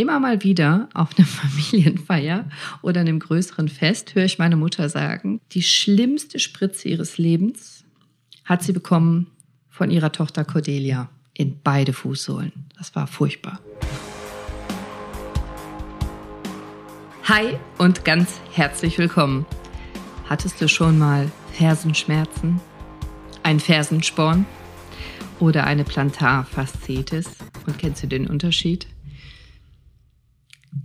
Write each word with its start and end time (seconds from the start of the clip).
Immer 0.00 0.18
mal 0.18 0.42
wieder 0.42 0.88
auf 0.94 1.10
einer 1.18 1.26
Familienfeier 1.26 2.48
oder 2.80 3.02
einem 3.02 3.18
größeren 3.18 3.68
Fest 3.68 4.14
höre 4.14 4.24
ich 4.24 4.38
meine 4.38 4.56
Mutter 4.56 4.88
sagen, 4.88 5.42
die 5.52 5.62
schlimmste 5.62 6.38
Spritze 6.38 6.88
ihres 6.88 7.18
Lebens 7.18 7.84
hat 8.46 8.62
sie 8.62 8.72
bekommen 8.72 9.26
von 9.68 9.90
ihrer 9.90 10.10
Tochter 10.10 10.46
Cordelia 10.46 11.10
in 11.34 11.60
beide 11.62 11.92
Fußsohlen. 11.92 12.50
Das 12.78 12.96
war 12.96 13.06
furchtbar. 13.08 13.60
Hi 17.24 17.58
und 17.76 18.02
ganz 18.06 18.40
herzlich 18.52 18.96
willkommen. 18.96 19.44
Hattest 20.30 20.62
du 20.62 20.68
schon 20.70 20.98
mal 20.98 21.30
Fersenschmerzen? 21.52 22.58
Ein 23.42 23.60
Fersensporn? 23.60 24.46
Oder 25.40 25.64
eine 25.64 25.84
Plantarfasziitis? 25.84 27.26
Und 27.66 27.78
kennst 27.78 28.02
du 28.02 28.06
den 28.06 28.28
Unterschied? 28.28 28.86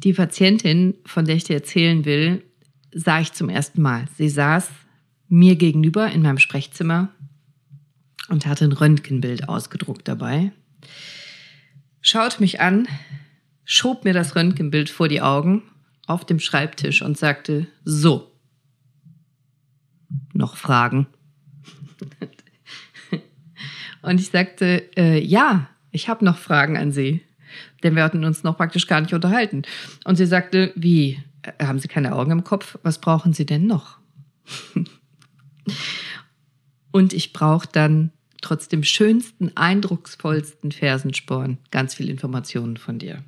Die 0.04 0.14
Patientin, 0.14 0.96
von 1.06 1.26
der 1.26 1.36
ich 1.36 1.46
dir 1.46 1.56
erzählen 1.56 2.06
will, 2.06 2.44
sah 2.92 3.20
ich 3.20 3.34
zum 3.34 3.50
ersten 3.50 3.82
Mal. 3.82 4.06
Sie 4.18 4.30
saß 4.30 4.70
mir 5.28 5.56
gegenüber 5.56 6.12
in 6.12 6.22
meinem 6.22 6.38
Sprechzimmer 6.38 7.10
und 8.30 8.46
hatte 8.46 8.66
ein 8.66 8.72
Röntgenbild 8.72 9.50
ausgedruckt 9.50 10.08
dabei. 10.08 10.52
Schaut 12.02 12.40
mich 12.40 12.62
an, 12.62 12.88
schob 13.64 14.06
mir 14.06 14.14
das 14.14 14.36
Röntgenbild 14.36 14.90
vor 14.90 15.08
die 15.08 15.22
Augen 15.22 15.64
auf 16.08 16.26
dem 16.26 16.40
Schreibtisch 16.40 17.02
und 17.02 17.18
sagte, 17.18 17.68
so, 17.84 18.32
noch 20.34 20.56
Fragen? 20.56 21.08
und 24.02 24.20
ich 24.20 24.30
sagte, 24.30 24.90
äh, 24.96 25.20
ja, 25.20 25.68
ich 25.92 26.10
habe 26.10 26.24
noch 26.24 26.38
Fragen 26.38 26.78
an 26.78 26.92
Sie 26.92 27.22
denn 27.84 27.96
wir 27.96 28.04
hatten 28.04 28.24
uns 28.26 28.44
noch 28.44 28.58
praktisch 28.58 28.88
gar 28.88 29.02
nicht 29.02 29.14
unterhalten. 29.14 29.64
Und 30.04 30.16
sie 30.16 30.26
sagte, 30.26 30.72
wie, 30.76 31.20
äh, 31.42 31.66
haben 31.66 31.80
Sie 31.80 31.88
keine 31.88 32.16
Augen 32.16 32.32
im 32.32 32.44
Kopf? 32.44 32.78
Was 32.84 33.00
brauchen 33.00 33.34
Sie 33.34 33.46
denn 33.46 33.68
noch? 33.68 33.98
Und 36.92 37.14
ich 37.14 37.34
brauche 37.34 37.68
dann 37.72 38.12
trotz 38.42 38.68
dem 38.68 38.84
schönsten, 38.84 39.52
eindrucksvollsten 39.56 40.72
Fersensporn 40.72 41.58
ganz 41.72 41.96
viel 41.96 42.10
Informationen 42.10 42.78
von 42.78 43.00
dir. 43.00 43.24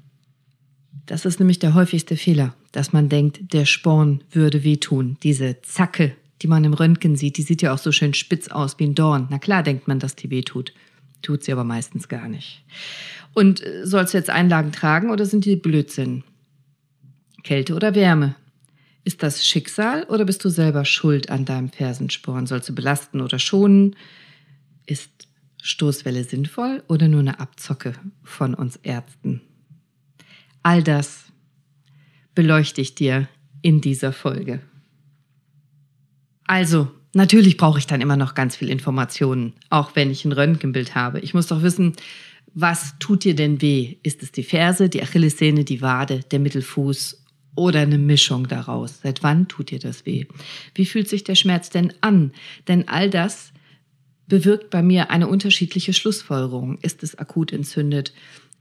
Das 1.06 1.26
ist 1.26 1.40
nämlich 1.40 1.60
der 1.60 1.74
häufigste 1.74 2.18
Fehler, 2.18 2.54
dass 2.72 2.94
man 2.94 3.10
denkt, 3.10 3.54
der 3.54 3.66
Sporn 3.66 4.24
würde 4.30 4.64
wehtun. 4.64 5.18
Diese 5.24 5.62
Zacke, 5.62 6.16
die 6.42 6.48
man 6.48 6.64
im 6.66 6.74
Röntgen 6.74 7.16
sieht, 7.16 7.38
die 7.38 7.42
sieht 7.42 7.62
ja 7.62 7.74
auch 7.74 7.78
so 7.78 7.92
schön 7.92 8.14
spitz 8.14 8.50
aus 8.50 8.78
wie 8.78 8.86
ein 8.86 8.96
Dorn. 8.96 9.28
Na 9.30 9.40
klar 9.40 9.64
denkt 9.64 9.88
man, 9.88 10.00
dass 10.00 10.16
die 10.16 10.30
wehtut. 10.30 10.74
Tut 11.22 11.44
sie 11.44 11.52
aber 11.52 11.64
meistens 11.64 12.10
gar 12.10 12.28
nicht. 12.28 12.64
Und 13.34 13.64
äh, 13.64 13.86
sollst 13.86 14.14
du 14.14 14.18
jetzt 14.18 14.30
Einlagen 14.30 14.72
tragen 14.72 15.10
oder 15.10 15.26
sind 15.26 15.46
die 15.46 15.56
Blödsinn? 15.56 16.24
Kälte 17.44 17.76
oder 17.76 17.96
Wärme? 17.96 18.36
Ist 19.04 19.24
das 19.24 19.46
Schicksal 19.46 20.04
oder 20.04 20.26
bist 20.26 20.44
du 20.44 20.50
selber 20.50 20.84
schuld 20.84 21.30
an 21.30 21.46
deinem 21.46 21.70
Fersensporn? 21.70 22.46
Sollst 22.46 22.68
du 22.68 22.76
belasten 22.76 23.22
oder 23.22 23.40
schonen? 23.40 23.96
Ist 24.86 25.30
Stoßwelle 25.62 26.24
sinnvoll 26.24 26.84
oder 26.88 27.08
nur 27.08 27.22
eine 27.22 27.40
Abzocke 27.40 27.94
von 28.24 28.54
uns 28.54 28.76
Ärzten? 28.78 29.42
All 30.62 30.84
das 30.84 31.26
beleuchte 32.36 32.82
ich 32.82 32.96
dir 32.96 33.30
in 33.62 33.82
dieser 33.82 34.12
Folge. 34.12 34.60
Also, 36.46 36.92
Natürlich 37.18 37.58
brauche 37.58 37.80
ich 37.80 37.88
dann 37.88 38.02
immer 38.02 38.16
noch 38.16 38.36
ganz 38.36 38.56
viel 38.56 38.70
Informationen, 38.70 39.54
auch 39.72 39.96
wenn 39.96 40.12
ich 40.12 40.24
ein 40.24 40.34
Röntgenbild 40.34 40.94
habe. 40.94 41.20
Ich 41.20 41.34
muss 41.34 41.48
doch 41.48 41.64
wissen, 41.64 41.94
was 42.60 42.96
tut 42.98 43.24
dir 43.24 43.36
denn 43.36 43.62
weh? 43.62 43.98
Ist 44.02 44.24
es 44.24 44.32
die 44.32 44.42
Ferse, 44.42 44.90
die 44.90 45.04
Achillessehne, 45.04 45.64
die 45.64 45.84
Wade, 45.84 46.22
der 46.32 46.40
Mittelfuß 46.40 47.24
oder 47.54 47.82
eine 47.82 48.00
Mischung 48.00 48.48
daraus? 48.48 49.02
Seit 49.04 49.22
wann 49.22 49.48
tut 49.48 49.70
dir 49.70 49.78
das 49.78 50.08
weh? 50.08 50.26
Wie 50.74 50.88
fühlt 50.88 51.08
sich 51.08 51.24
der 51.24 51.36
Schmerz 51.36 51.70
denn 51.70 51.94
an? 52.02 52.32
Denn 52.68 52.88
all 52.88 53.12
das 53.12 53.52
bewirkt 54.26 54.72
bei 54.72 54.82
mir 54.82 55.12
eine 55.12 55.28
unterschiedliche 55.28 55.94
Schlussfolgerung. 55.94 56.80
Ist 56.82 57.04
es 57.04 57.20
akut 57.20 57.54
entzündet? 57.54 58.12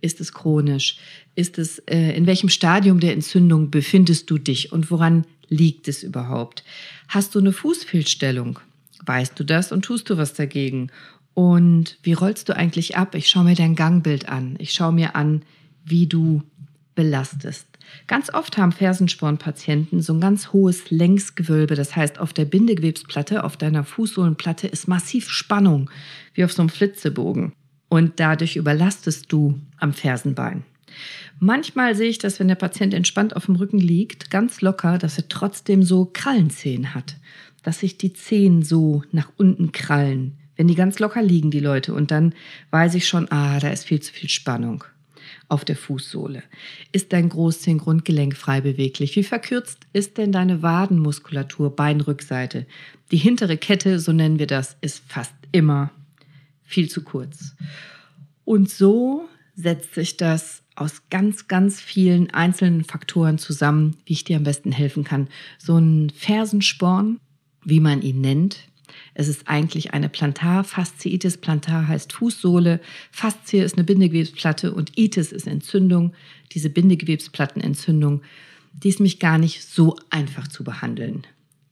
Ist 0.03 0.21
es 0.21 0.35
chronisch? 0.35 0.99
Ist 1.35 1.57
es, 1.57 1.79
äh, 1.79 2.15
in 2.15 2.27
welchem 2.27 2.51
Stadium 2.51 3.01
der 3.01 3.15
Entzündung 3.15 3.71
befindest 3.71 4.29
du 4.29 4.37
dich 4.37 4.73
und 4.73 4.91
woran 4.91 5.25
liegt 5.49 5.89
es 5.89 6.03
überhaupt? 6.03 6.65
Hast 7.09 7.35
du 7.35 7.39
eine 7.39 7.53
Fußfehlstellung? 7.53 8.59
Weißt 9.07 9.41
du 9.41 9.45
das 9.45 9.73
und 9.73 9.87
tust 9.87 10.11
du 10.11 10.19
was 10.19 10.35
dagegen? 10.35 10.91
Und 11.37 11.99
wie 12.03 12.15
rollst 12.15 12.49
du 12.49 12.57
eigentlich 12.57 12.97
ab? 12.97 13.15
Ich 13.15 13.29
schaue 13.29 13.45
mir 13.45 13.55
dein 13.55 13.75
Gangbild 13.75 14.27
an. 14.27 14.55
Ich 14.59 14.73
schaue 14.73 14.93
mir 14.93 15.15
an, 15.17 15.43
wie 15.85 16.07
du 16.07 16.43
belastest. 16.95 17.67
Ganz 18.07 18.33
oft 18.33 18.57
haben 18.57 18.73
Fersenspornpatienten 18.73 20.01
so 20.01 20.15
ein 20.15 20.21
ganz 20.23 20.55
hohes 20.55 20.91
Längsgewölbe. 20.91 21.75
Das 21.75 21.95
heißt, 21.95 22.19
auf 22.21 22.33
der 22.33 22.47
Bindegewebsplatte, 22.47 23.45
auf 23.45 23.59
deiner 23.59 23.85
Fußsohlenplatte 23.85 24.67
ist 24.67 24.89
massiv 24.89 25.29
Spannung, 25.29 25.91
wie 26.33 26.43
auf 26.43 26.55
so 26.55 26.63
einem 26.63 26.71
Flitzebogen. 26.71 27.53
Und 27.91 28.19
dadurch 28.19 28.57
überlastest 28.57 29.31
du 29.31 29.61
am 29.77 29.93
Fersenbein. 29.93 30.65
Manchmal 31.39 31.95
sehe 31.95 32.09
ich 32.09 32.17
das, 32.17 32.41
wenn 32.41 32.49
der 32.49 32.55
Patient 32.55 32.95
entspannt 32.95 33.37
auf 33.37 33.45
dem 33.45 33.57
Rücken 33.57 33.79
liegt, 33.79 34.31
ganz 34.31 34.63
locker, 34.63 34.97
dass 34.97 35.19
er 35.19 35.29
trotzdem 35.29 35.83
so 35.83 36.09
Krallenzehen 36.11 36.95
hat, 36.95 37.17
dass 37.63 37.81
sich 37.81 37.99
die 37.99 38.15
Zehen 38.15 38.63
so 38.63 39.03
nach 39.13 39.31
unten 39.37 39.73
krallen, 39.73 40.39
wenn 40.57 40.69
die 40.69 40.75
ganz 40.75 40.99
locker 40.99 41.23
liegen, 41.23 41.51
die 41.51 41.61
Leute. 41.61 41.95
Und 41.95 42.11
dann 42.11 42.35
weiß 42.71 42.95
ich 42.95 43.07
schon, 43.07 43.31
ah, 43.31 43.59
da 43.61 43.69
ist 43.71 43.85
viel 43.85 44.01
zu 44.01 44.13
viel 44.13 44.29
Spannung 44.29 44.85
auf 45.49 45.65
der 45.65 45.77
Fußsohle. 45.77 46.43
Ist 46.93 47.13
dein 47.13 47.29
Großzehengrundgelenk 47.29 48.37
frei 48.37 48.61
beweglich? 48.61 49.17
Wie 49.17 49.23
verkürzt 49.23 49.79
ist 49.93 50.19
denn 50.19 50.33
deine 50.33 50.63
Wadenmuskulatur, 50.63 51.75
Beinrückseite? 51.75 52.67
Die 53.11 53.17
hintere 53.17 53.57
Kette, 53.57 54.01
so 54.01 54.13
nennen 54.13 54.39
wir 54.39 54.47
das, 54.47 54.77
ist 54.81 55.03
fast 55.07 55.35
immer 55.53 55.91
viel 56.65 56.91
zu 56.91 57.03
kurz. 57.03 57.55
Und 58.45 58.71
so 58.71 59.29
setzt 59.55 59.95
sich 59.95 60.17
das 60.17 60.63
aus 60.75 61.03
ganz, 61.11 61.49
ganz 61.49 61.81
vielen 61.81 62.31
einzelnen 62.31 62.85
Faktoren 62.85 63.39
zusammen, 63.39 63.97
wie 64.05 64.13
ich 64.13 64.25
dir 64.25 64.37
am 64.37 64.45
besten 64.45 64.73
helfen 64.73 65.05
kann. 65.05 65.29
So 65.59 65.79
ein 65.79 66.11
Fersensporn, 66.11 67.19
wie 67.65 67.81
man 67.81 68.03
ihn 68.03 68.21
nennt. 68.21 68.69
Es 69.19 69.29
ist 69.29 69.49
eigentlich 69.49 69.95
eine 69.95 70.11
Plantarfasziitis. 70.11 71.39
Plantar 71.39 71.89
heißt 71.89 72.13
Fußsohle. 72.13 72.81
Faszie 73.11 73.61
ist 73.61 73.77
eine 73.77 73.85
Bindegewebsplatte 73.85 74.75
und 74.75 74.99
Itis 74.99 75.33
ist 75.33 75.47
Entzündung. 75.47 76.13
Diese 76.53 76.69
Bindegewebsplattenentzündung, 76.69 78.21
die 78.75 78.91
ist 78.91 79.01
mich 79.01 79.19
gar 79.19 79.39
nicht 79.39 79.65
so 79.65 79.97
einfach 80.11 80.49
zu 80.49 80.65
behandeln. 80.65 81.27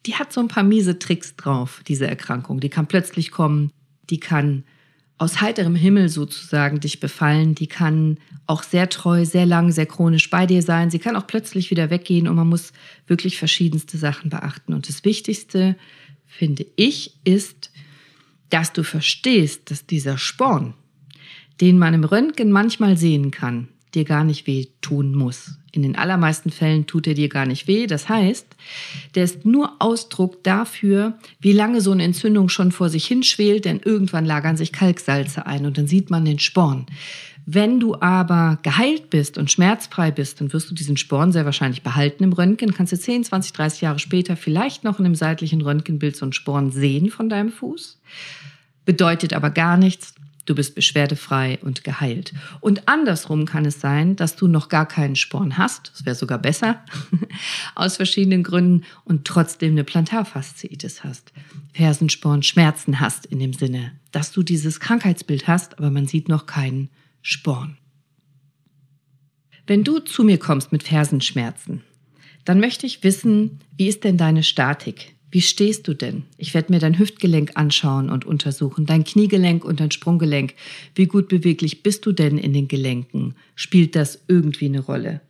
Die 0.06 0.14
hat 0.14 0.32
so 0.32 0.40
ein 0.40 0.48
paar 0.48 0.62
miese 0.62 0.98
Tricks 0.98 1.36
drauf, 1.36 1.82
diese 1.86 2.06
Erkrankung. 2.06 2.60
Die 2.60 2.70
kann 2.70 2.86
plötzlich 2.86 3.30
kommen, 3.30 3.70
die 4.08 4.20
kann 4.20 4.64
aus 5.18 5.42
heiterem 5.42 5.74
Himmel 5.74 6.08
sozusagen 6.08 6.80
dich 6.80 6.98
befallen. 6.98 7.54
Die 7.54 7.66
kann 7.66 8.18
auch 8.46 8.62
sehr 8.62 8.88
treu, 8.88 9.24
sehr 9.24 9.46
lang, 9.46 9.70
sehr 9.70 9.86
chronisch 9.86 10.30
bei 10.30 10.46
dir 10.46 10.62
sein. 10.62 10.90
Sie 10.90 10.98
kann 10.98 11.14
auch 11.16 11.26
plötzlich 11.26 11.70
wieder 11.70 11.90
weggehen 11.90 12.26
und 12.26 12.36
man 12.36 12.48
muss 12.48 12.72
wirklich 13.06 13.38
verschiedenste 13.38 13.98
Sachen 13.98 14.30
beachten. 14.30 14.72
Und 14.72 14.88
das 14.88 15.04
Wichtigste, 15.04 15.76
finde 16.26 16.66
ich, 16.76 17.16
ist, 17.24 17.70
dass 18.50 18.72
du 18.72 18.82
verstehst, 18.82 19.70
dass 19.70 19.86
dieser 19.86 20.18
Sporn, 20.18 20.74
den 21.60 21.78
man 21.78 21.94
im 21.94 22.04
Röntgen 22.04 22.52
manchmal 22.52 22.96
sehen 22.96 23.30
kann, 23.30 23.68
dir 23.94 24.04
gar 24.04 24.24
nicht 24.24 24.46
weh 24.46 24.66
tun 24.80 25.14
muss. 25.14 25.58
In 25.72 25.82
den 25.82 25.96
allermeisten 25.96 26.50
Fällen 26.50 26.86
tut 26.86 27.06
er 27.06 27.14
dir 27.14 27.28
gar 27.28 27.46
nicht 27.46 27.66
weh. 27.66 27.86
Das 27.86 28.08
heißt, 28.08 28.46
der 29.14 29.24
ist 29.24 29.44
nur 29.44 29.76
Ausdruck 29.80 30.42
dafür, 30.44 31.18
wie 31.40 31.52
lange 31.52 31.80
so 31.80 31.90
eine 31.90 32.04
Entzündung 32.04 32.48
schon 32.48 32.72
vor 32.72 32.88
sich 32.90 33.06
hinschwelt, 33.06 33.64
denn 33.64 33.80
irgendwann 33.80 34.24
lagern 34.24 34.56
sich 34.56 34.72
Kalksalze 34.72 35.46
ein 35.46 35.66
und 35.66 35.78
dann 35.78 35.86
sieht 35.86 36.10
man 36.10 36.24
den 36.24 36.38
Sporn. 36.38 36.86
Wenn 37.46 37.78
du 37.78 37.94
aber 38.00 38.58
geheilt 38.62 39.10
bist 39.10 39.36
und 39.36 39.50
schmerzfrei 39.50 40.10
bist, 40.10 40.40
dann 40.40 40.52
wirst 40.52 40.70
du 40.70 40.74
diesen 40.74 40.96
Sporn 40.96 41.32
sehr 41.32 41.44
wahrscheinlich 41.44 41.82
behalten 41.82 42.24
im 42.24 42.32
Röntgen. 42.32 42.72
Kannst 42.72 42.92
du 42.92 42.98
10, 42.98 43.24
20, 43.24 43.52
30 43.52 43.80
Jahre 43.82 43.98
später 43.98 44.36
vielleicht 44.36 44.84
noch 44.84 44.98
in 44.98 45.04
einem 45.04 45.14
seitlichen 45.14 45.60
Röntgenbild 45.60 46.16
so 46.16 46.24
einen 46.24 46.32
Sporn 46.32 46.70
sehen 46.70 47.10
von 47.10 47.28
deinem 47.28 47.52
Fuß. 47.52 48.00
Bedeutet 48.86 49.34
aber 49.34 49.50
gar 49.50 49.76
nichts, 49.76 50.14
Du 50.46 50.54
bist 50.54 50.74
beschwerdefrei 50.74 51.58
und 51.62 51.84
geheilt. 51.84 52.34
Und 52.60 52.86
andersrum 52.86 53.46
kann 53.46 53.64
es 53.64 53.80
sein, 53.80 54.14
dass 54.14 54.36
du 54.36 54.46
noch 54.46 54.68
gar 54.68 54.86
keinen 54.86 55.16
Sporn 55.16 55.56
hast, 55.56 55.90
das 55.94 56.04
wäre 56.04 56.14
sogar 56.14 56.38
besser, 56.38 56.84
aus 57.74 57.96
verschiedenen 57.96 58.42
Gründen 58.42 58.84
und 59.04 59.24
trotzdem 59.24 59.72
eine 59.72 59.84
Plantarfasziitis 59.84 61.02
hast, 61.02 61.32
Fersensporn, 61.72 62.42
Schmerzen 62.42 63.00
hast 63.00 63.24
in 63.24 63.38
dem 63.38 63.54
Sinne, 63.54 63.92
dass 64.12 64.32
du 64.32 64.42
dieses 64.42 64.80
Krankheitsbild 64.80 65.48
hast, 65.48 65.78
aber 65.78 65.90
man 65.90 66.06
sieht 66.06 66.28
noch 66.28 66.44
keinen 66.44 66.90
Sporn. 67.26 67.78
Wenn 69.66 69.82
du 69.82 69.98
zu 69.98 70.24
mir 70.24 70.36
kommst 70.36 70.72
mit 70.72 70.82
Fersenschmerzen, 70.82 71.80
dann 72.44 72.60
möchte 72.60 72.84
ich 72.84 73.02
wissen, 73.02 73.60
wie 73.78 73.88
ist 73.88 74.04
denn 74.04 74.18
deine 74.18 74.42
Statik? 74.42 75.14
Wie 75.30 75.40
stehst 75.40 75.88
du 75.88 75.94
denn? 75.94 76.24
Ich 76.36 76.52
werde 76.52 76.70
mir 76.70 76.80
dein 76.80 76.98
Hüftgelenk 76.98 77.52
anschauen 77.54 78.10
und 78.10 78.26
untersuchen, 78.26 78.84
dein 78.84 79.04
Kniegelenk 79.04 79.64
und 79.64 79.80
dein 79.80 79.90
Sprunggelenk. 79.90 80.52
Wie 80.94 81.06
gut 81.06 81.28
beweglich 81.28 81.82
bist 81.82 82.04
du 82.04 82.12
denn 82.12 82.36
in 82.36 82.52
den 82.52 82.68
Gelenken? 82.68 83.36
Spielt 83.54 83.96
das 83.96 84.22
irgendwie 84.28 84.66
eine 84.66 84.80
Rolle? 84.80 85.22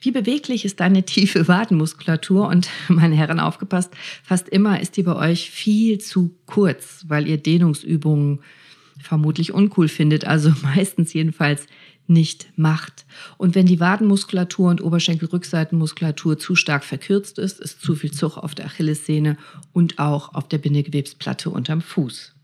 Wie 0.00 0.10
beweglich 0.10 0.64
ist 0.64 0.80
deine 0.80 1.04
tiefe 1.04 1.46
Wadenmuskulatur? 1.46 2.48
Und 2.48 2.68
meine 2.88 3.14
Herren, 3.14 3.38
aufgepasst, 3.38 3.92
fast 4.24 4.48
immer 4.48 4.80
ist 4.80 4.96
die 4.96 5.04
bei 5.04 5.14
euch 5.14 5.52
viel 5.52 5.98
zu 5.98 6.34
kurz, 6.46 7.04
weil 7.06 7.28
ihr 7.28 7.36
Dehnungsübungen 7.36 8.40
vermutlich 9.00 9.52
uncool 9.52 9.88
findet, 9.88 10.24
also 10.24 10.52
meistens 10.62 11.12
jedenfalls 11.12 11.66
nicht 12.08 12.48
macht. 12.56 13.04
Und 13.36 13.54
wenn 13.54 13.66
die 13.66 13.80
Wadenmuskulatur 13.80 14.70
und 14.70 14.82
Oberschenkelrückseitenmuskulatur 14.82 16.38
zu 16.38 16.54
stark 16.54 16.84
verkürzt 16.84 17.38
ist, 17.38 17.60
ist 17.60 17.82
zu 17.82 17.94
viel 17.94 18.12
Zug 18.12 18.38
auf 18.38 18.54
der 18.54 18.66
Achillessehne 18.66 19.36
und 19.72 19.98
auch 19.98 20.34
auf 20.34 20.48
der 20.48 20.58
Bindegewebsplatte 20.58 21.50
unterm 21.50 21.82
Fuß. 21.82 22.34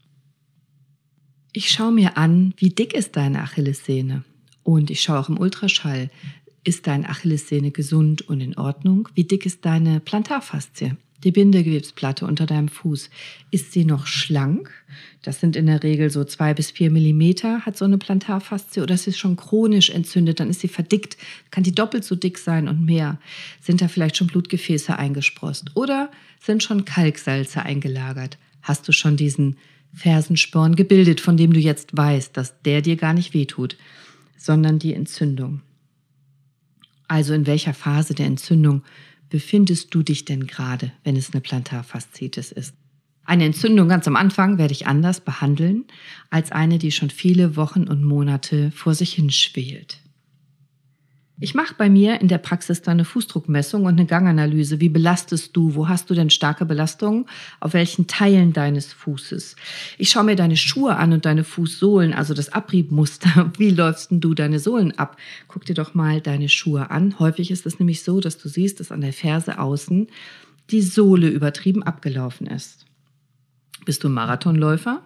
Ich 1.53 1.71
schaue 1.71 1.93
mir 1.93 2.19
an, 2.19 2.53
wie 2.57 2.71
dick 2.71 2.95
ist 2.95 3.17
deine 3.17 3.43
Achillessehne. 3.43 4.25
Und 4.63 4.91
ich 4.91 5.03
schaue 5.03 5.19
auch 5.19 5.29
im 5.29 5.39
Ultraschall, 5.39 6.11
ist 6.65 6.87
deine 6.87 7.09
Achillessehne 7.09 7.71
gesund 7.71 8.23
und 8.23 8.41
in 8.41 8.57
Ordnung? 8.57 9.09
Wie 9.15 9.25
dick 9.25 9.47
ist 9.47 9.65
deine 9.65 10.01
Plantarfaszie? 10.01 10.97
Die 11.25 11.33
Bindegewebsplatte 11.33 12.27
unter 12.27 12.45
deinem 12.45 12.69
Fuß, 12.69 13.09
ist 13.51 13.73
sie 13.73 13.87
noch 13.87 14.07
schlank? 14.07 14.71
Das 15.23 15.41
sind 15.41 15.57
in 15.57 15.67
der 15.67 15.83
Regel 15.83 16.11
so 16.11 16.23
zwei 16.25 16.53
bis 16.53 16.71
vier 16.71 16.91
Millimeter, 16.91 17.63
hat 17.63 17.79
so 17.79 17.87
eine 17.87 17.97
Plantarfaszie, 17.97 18.83
oder 18.83 18.95
ist 18.95 19.05
sie 19.05 19.15
schon 19.15 19.37
chronisch 19.37 19.89
entzündet, 19.89 20.39
dann 20.39 20.51
ist 20.51 20.61
sie 20.61 20.69
verdickt, 20.69 21.17
kann 21.51 21.65
die 21.65 21.75
doppelt 21.75 22.05
so 22.05 22.15
dick 22.15 22.37
sein 22.37 22.69
und 22.69 22.85
mehr. 22.85 23.19
Sind 23.63 23.81
da 23.81 23.89
vielleicht 23.89 24.19
schon 24.19 24.27
Blutgefäße 24.27 24.99
eingesprost 24.99 25.71
oder 25.75 26.11
sind 26.41 26.63
schon 26.63 26.85
Kalksalze 26.85 27.63
eingelagert? 27.63 28.37
Hast 28.61 28.87
du 28.87 28.93
schon 28.93 29.17
diesen 29.17 29.57
Fersensporn 29.95 30.77
gebildet, 30.77 31.23
von 31.23 31.39
dem 31.39 31.55
du 31.55 31.61
jetzt 31.61 31.97
weißt, 31.97 32.37
dass 32.37 32.61
der 32.63 32.83
dir 32.83 32.97
gar 32.97 33.15
nicht 33.15 33.33
wehtut, 33.33 33.79
sondern 34.37 34.79
die 34.79 34.93
Entzündung? 34.93 35.63
Also 37.09 37.33
in 37.33 37.47
welcher 37.47 37.75
Phase 37.75 38.15
der 38.15 38.27
Entzündung 38.27 38.83
befindest 39.35 39.93
du 39.93 40.05
dich 40.05 40.25
denn 40.25 40.47
gerade, 40.47 40.93
wenn 41.03 41.17
es 41.17 41.33
eine 41.33 41.41
Plantarfaszitis 41.41 42.53
ist? 42.53 42.73
Eine 43.25 43.47
Entzündung 43.47 43.89
ganz 43.89 44.07
am 44.07 44.15
Anfang 44.15 44.59
werde 44.59 44.71
ich 44.71 44.87
anders 44.87 45.21
behandeln 45.21 45.87
als 46.31 46.53
eine, 46.53 46.79
die 46.79 46.93
schon 46.93 47.11
viele 47.11 47.57
Wochen 47.57 47.89
und 47.89 48.05
Monate 48.05 48.71
vor 48.71 48.95
sich 48.95 49.13
hin 49.15 49.31
schwelt. 49.31 50.04
Ich 51.41 51.53
mache 51.53 51.75
bei 51.77 51.91
mir 51.91 52.21
in 52.21 52.29
der 52.29 52.39
Praxis 52.39 52.81
dann 52.83 52.93
eine 52.93 53.05
Fußdruckmessung 53.05 53.87
und 53.87 53.99
eine 53.99 54.07
Ganganalyse. 54.07 54.81
Wie 54.81 54.89
belastest 54.89 55.57
du? 55.57 55.75
Wo 55.75 55.89
hast 55.89 56.09
du 56.09 56.15
denn 56.15 56.31
starke 56.31 56.65
Belastungen? 56.65 57.27
Auf 57.59 57.73
welchen 57.73 58.07
Teilen 58.07 58.53
deines 58.53 58.93
Fußes? 58.93 59.57
Ich 59.99 60.11
schaue 60.11 60.23
mir 60.23 60.37
deine 60.37 60.57
Schuhe 60.57 60.95
an 60.95 61.13
und 61.13 61.25
deine 61.25 61.43
Fußsohlen, 61.43 62.15
also 62.15 62.35
das 62.35 62.53
Abriebmuster. 62.53 63.51
Wie 63.59 63.71
läufst 63.71 64.13
denn 64.13 64.21
du 64.21 64.35
deine 64.35 64.61
Sohlen 64.61 64.97
ab? 64.97 65.17
Guck 65.49 65.65
dir 65.65 65.75
doch 65.75 65.93
mal 65.93 66.21
deine 66.21 66.49
Schuhe 66.49 66.93
an. 66.93 67.19
Häufig 67.19 67.51
ist 67.51 67.67
es 67.67 67.81
nämlich 67.81 68.05
so, 68.05 68.21
dass 68.21 68.39
du 68.39 68.49
siehst, 68.49 68.79
dass 68.79 68.93
an 68.93 69.01
der 69.01 69.13
Ferse 69.13 69.59
außen 69.59 70.07
die 70.71 70.83
Sohle 70.83 71.29
übertrieben 71.29 71.83
abgelaufen 71.83 72.47
ist. 72.47 72.87
Bist 73.85 74.05
du 74.05 74.09
ein 74.09 74.15
Marathonläufer 74.15 75.03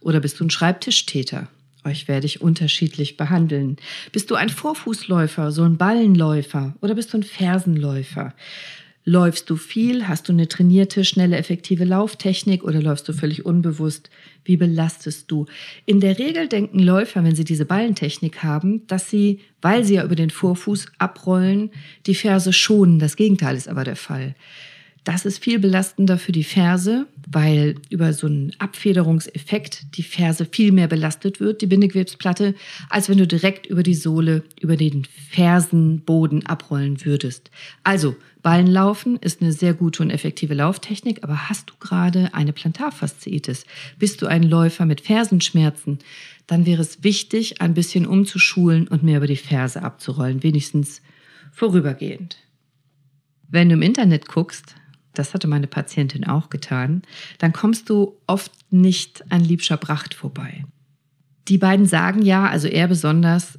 oder 0.00 0.20
bist 0.20 0.40
du 0.40 0.44
ein 0.44 0.50
Schreibtischtäter? 0.50 1.48
Euch 1.84 2.08
werde 2.08 2.26
ich 2.26 2.40
unterschiedlich 2.40 3.16
behandeln. 3.16 3.76
Bist 4.12 4.30
du 4.30 4.34
ein 4.34 4.48
Vorfußläufer, 4.48 5.52
so 5.52 5.62
ein 5.62 5.78
Ballenläufer 5.78 6.74
oder 6.80 6.94
bist 6.94 7.12
du 7.12 7.18
ein 7.18 7.22
Fersenläufer? 7.22 8.34
Läufst 9.04 9.48
du 9.48 9.56
viel? 9.56 10.06
Hast 10.06 10.28
du 10.28 10.34
eine 10.34 10.48
trainierte, 10.48 11.02
schnelle, 11.02 11.38
effektive 11.38 11.84
Lauftechnik 11.84 12.62
oder 12.62 12.82
läufst 12.82 13.08
du 13.08 13.14
völlig 13.14 13.46
unbewusst? 13.46 14.10
Wie 14.44 14.58
belastest 14.58 15.30
du? 15.30 15.46
In 15.86 16.00
der 16.00 16.18
Regel 16.18 16.46
denken 16.46 16.78
Läufer, 16.78 17.24
wenn 17.24 17.34
sie 17.34 17.44
diese 17.44 17.64
Ballentechnik 17.64 18.42
haben, 18.42 18.86
dass 18.86 19.08
sie, 19.08 19.40
weil 19.62 19.82
sie 19.84 19.94
ja 19.94 20.04
über 20.04 20.14
den 20.14 20.28
Vorfuß 20.28 20.88
abrollen, 20.98 21.70
die 22.04 22.14
Ferse 22.14 22.52
schonen. 22.52 22.98
Das 22.98 23.16
Gegenteil 23.16 23.56
ist 23.56 23.68
aber 23.68 23.84
der 23.84 23.96
Fall. 23.96 24.34
Das 25.04 25.24
ist 25.24 25.42
viel 25.42 25.58
belastender 25.58 26.18
für 26.18 26.32
die 26.32 26.44
Ferse, 26.44 27.06
weil 27.30 27.76
über 27.88 28.12
so 28.12 28.26
einen 28.26 28.52
Abfederungseffekt 28.58 29.96
die 29.96 30.02
Ferse 30.02 30.44
viel 30.44 30.72
mehr 30.72 30.88
belastet 30.88 31.40
wird, 31.40 31.62
die 31.62 31.66
Bindegewebsplatte, 31.66 32.54
als 32.90 33.08
wenn 33.08 33.18
du 33.18 33.26
direkt 33.26 33.66
über 33.66 33.82
die 33.82 33.94
Sohle, 33.94 34.42
über 34.60 34.76
den 34.76 35.06
Fersenboden 35.30 36.46
abrollen 36.46 37.04
würdest. 37.04 37.50
Also, 37.84 38.16
Ballenlaufen 38.42 39.16
ist 39.16 39.42
eine 39.42 39.52
sehr 39.52 39.74
gute 39.74 40.02
und 40.02 40.10
effektive 40.10 40.54
Lauftechnik, 40.54 41.24
aber 41.24 41.48
hast 41.48 41.70
du 41.70 41.74
gerade 41.80 42.32
eine 42.34 42.52
Plantarfasziitis? 42.52 43.64
Bist 43.98 44.22
du 44.22 44.26
ein 44.26 44.42
Läufer 44.42 44.86
mit 44.86 45.00
Fersenschmerzen? 45.00 45.98
Dann 46.46 46.64
wäre 46.64 46.82
es 46.82 47.02
wichtig, 47.02 47.60
ein 47.60 47.74
bisschen 47.74 48.06
umzuschulen 48.06 48.88
und 48.88 49.02
mehr 49.02 49.18
über 49.18 49.26
die 49.26 49.36
Ferse 49.36 49.82
abzurollen, 49.82 50.42
wenigstens 50.42 51.02
vorübergehend. 51.52 52.38
Wenn 53.48 53.68
du 53.68 53.74
im 53.74 53.82
Internet 53.82 54.28
guckst, 54.28 54.74
das 55.18 55.34
hatte 55.34 55.48
meine 55.48 55.66
Patientin 55.66 56.26
auch 56.26 56.50
getan, 56.50 57.02
dann 57.38 57.52
kommst 57.52 57.90
du 57.90 58.16
oft 58.26 58.52
nicht 58.70 59.24
an 59.30 59.40
Liebscher 59.40 59.76
Bracht 59.76 60.14
vorbei. 60.14 60.64
Die 61.48 61.58
beiden 61.58 61.86
sagen 61.86 62.22
ja, 62.22 62.46
also 62.46 62.68
er 62.68 62.88
besonders, 62.88 63.58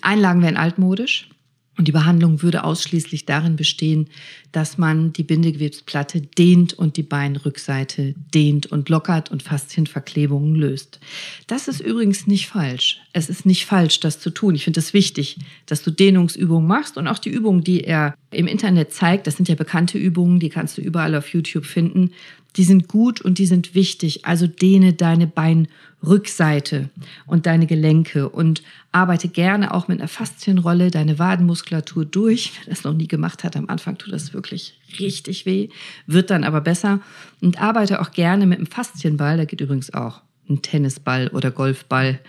Einlagen 0.00 0.42
wären 0.42 0.56
altmodisch, 0.56 1.30
und 1.78 1.88
die 1.88 1.92
Behandlung 1.92 2.42
würde 2.42 2.64
ausschließlich 2.64 3.24
darin 3.24 3.56
bestehen, 3.56 4.08
dass 4.52 4.76
man 4.76 5.14
die 5.14 5.22
Bindegewebsplatte 5.22 6.20
dehnt 6.20 6.74
und 6.74 6.98
die 6.98 7.02
Beinrückseite 7.02 8.14
dehnt 8.34 8.66
und 8.66 8.90
lockert 8.90 9.30
und 9.30 9.42
Faszienverklebungen 9.42 10.54
löst. 10.54 11.00
Das 11.46 11.68
ist 11.68 11.80
übrigens 11.80 12.26
nicht 12.26 12.48
falsch. 12.48 13.00
Es 13.14 13.30
ist 13.30 13.46
nicht 13.46 13.64
falsch, 13.64 14.00
das 14.00 14.20
zu 14.20 14.28
tun. 14.28 14.54
Ich 14.54 14.64
finde 14.64 14.80
es 14.80 14.92
wichtig, 14.92 15.38
dass 15.64 15.82
du 15.82 15.90
Dehnungsübungen 15.90 16.66
machst 16.68 16.98
und 16.98 17.08
auch 17.08 17.18
die 17.18 17.30
Übungen, 17.30 17.64
die 17.64 17.84
er 17.84 18.14
im 18.30 18.46
Internet 18.46 18.92
zeigt, 18.92 19.26
das 19.26 19.36
sind 19.36 19.48
ja 19.48 19.54
bekannte 19.54 19.96
Übungen, 19.96 20.40
die 20.40 20.50
kannst 20.50 20.76
du 20.76 20.82
überall 20.82 21.14
auf 21.14 21.28
YouTube 21.28 21.64
finden. 21.64 22.12
Die 22.56 22.64
sind 22.64 22.88
gut 22.88 23.20
und 23.20 23.38
die 23.38 23.46
sind 23.46 23.74
wichtig. 23.74 24.24
Also 24.26 24.46
dehne 24.46 24.92
deine 24.92 25.26
Beinrückseite 25.26 26.90
und 27.26 27.46
deine 27.46 27.66
Gelenke 27.66 28.28
und 28.28 28.62
arbeite 28.92 29.28
gerne 29.28 29.72
auch 29.72 29.88
mit 29.88 30.00
einer 30.00 30.08
Faszienrolle 30.08 30.90
deine 30.90 31.18
Wadenmuskulatur 31.18 32.04
durch. 32.04 32.52
Wer 32.58 32.74
das 32.74 32.84
noch 32.84 32.92
nie 32.92 33.08
gemacht 33.08 33.42
hat, 33.44 33.56
am 33.56 33.68
Anfang 33.68 33.96
tut 33.96 34.12
das 34.12 34.34
wirklich 34.34 34.78
richtig 34.98 35.46
weh, 35.46 35.70
wird 36.06 36.30
dann 36.30 36.44
aber 36.44 36.60
besser. 36.60 37.00
Und 37.40 37.60
arbeite 37.60 38.00
auch 38.00 38.10
gerne 38.10 38.46
mit 38.46 38.58
einem 38.58 38.66
Faszienball, 38.66 39.38
da 39.38 39.44
geht 39.46 39.60
übrigens 39.60 39.94
auch 39.94 40.20
ein 40.48 40.60
Tennisball 40.60 41.28
oder 41.28 41.50
Golfball 41.50 42.20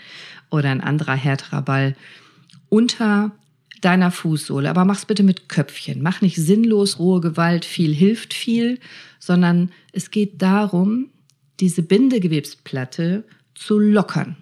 oder 0.50 0.70
ein 0.70 0.82
anderer 0.82 1.16
härterer 1.16 1.62
Ball 1.62 1.96
unter 2.70 3.32
deiner 3.82 4.12
Fußsohle. 4.12 4.70
Aber 4.70 4.86
mach's 4.86 5.06
bitte 5.06 5.24
mit 5.24 5.50
Köpfchen. 5.50 6.02
Mach 6.02 6.22
nicht 6.22 6.38
sinnlos 6.38 7.00
rohe 7.00 7.22
Gewalt, 7.22 7.66
viel 7.66 7.94
hilft 7.94 8.34
viel, 8.34 8.80
sondern 9.20 9.72
es 9.94 10.12
geht 10.12 10.42
darum, 10.42 11.10
diese 11.60 11.84
Bindegewebsplatte 11.84 13.24
zu 13.56 13.80
lockern, 13.80 14.36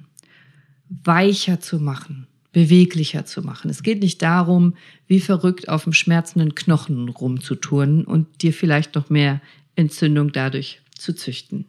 weicher 0.89 1.59
zu 1.59 1.79
machen, 1.79 2.25
beweglicher 2.53 3.25
zu 3.25 3.41
machen. 3.43 3.69
Es 3.69 3.83
geht 3.83 4.01
nicht 4.01 4.21
darum, 4.21 4.75
wie 5.07 5.19
verrückt 5.19 5.69
auf 5.69 5.83
dem 5.83 5.93
schmerzenden 5.93 6.55
Knochen 6.55 7.09
rumzuturnen 7.09 8.05
und 8.05 8.41
dir 8.41 8.53
vielleicht 8.53 8.95
noch 8.95 9.09
mehr 9.09 9.41
Entzündung 9.75 10.31
dadurch 10.31 10.81
zu 10.97 11.13
züchten. 11.13 11.65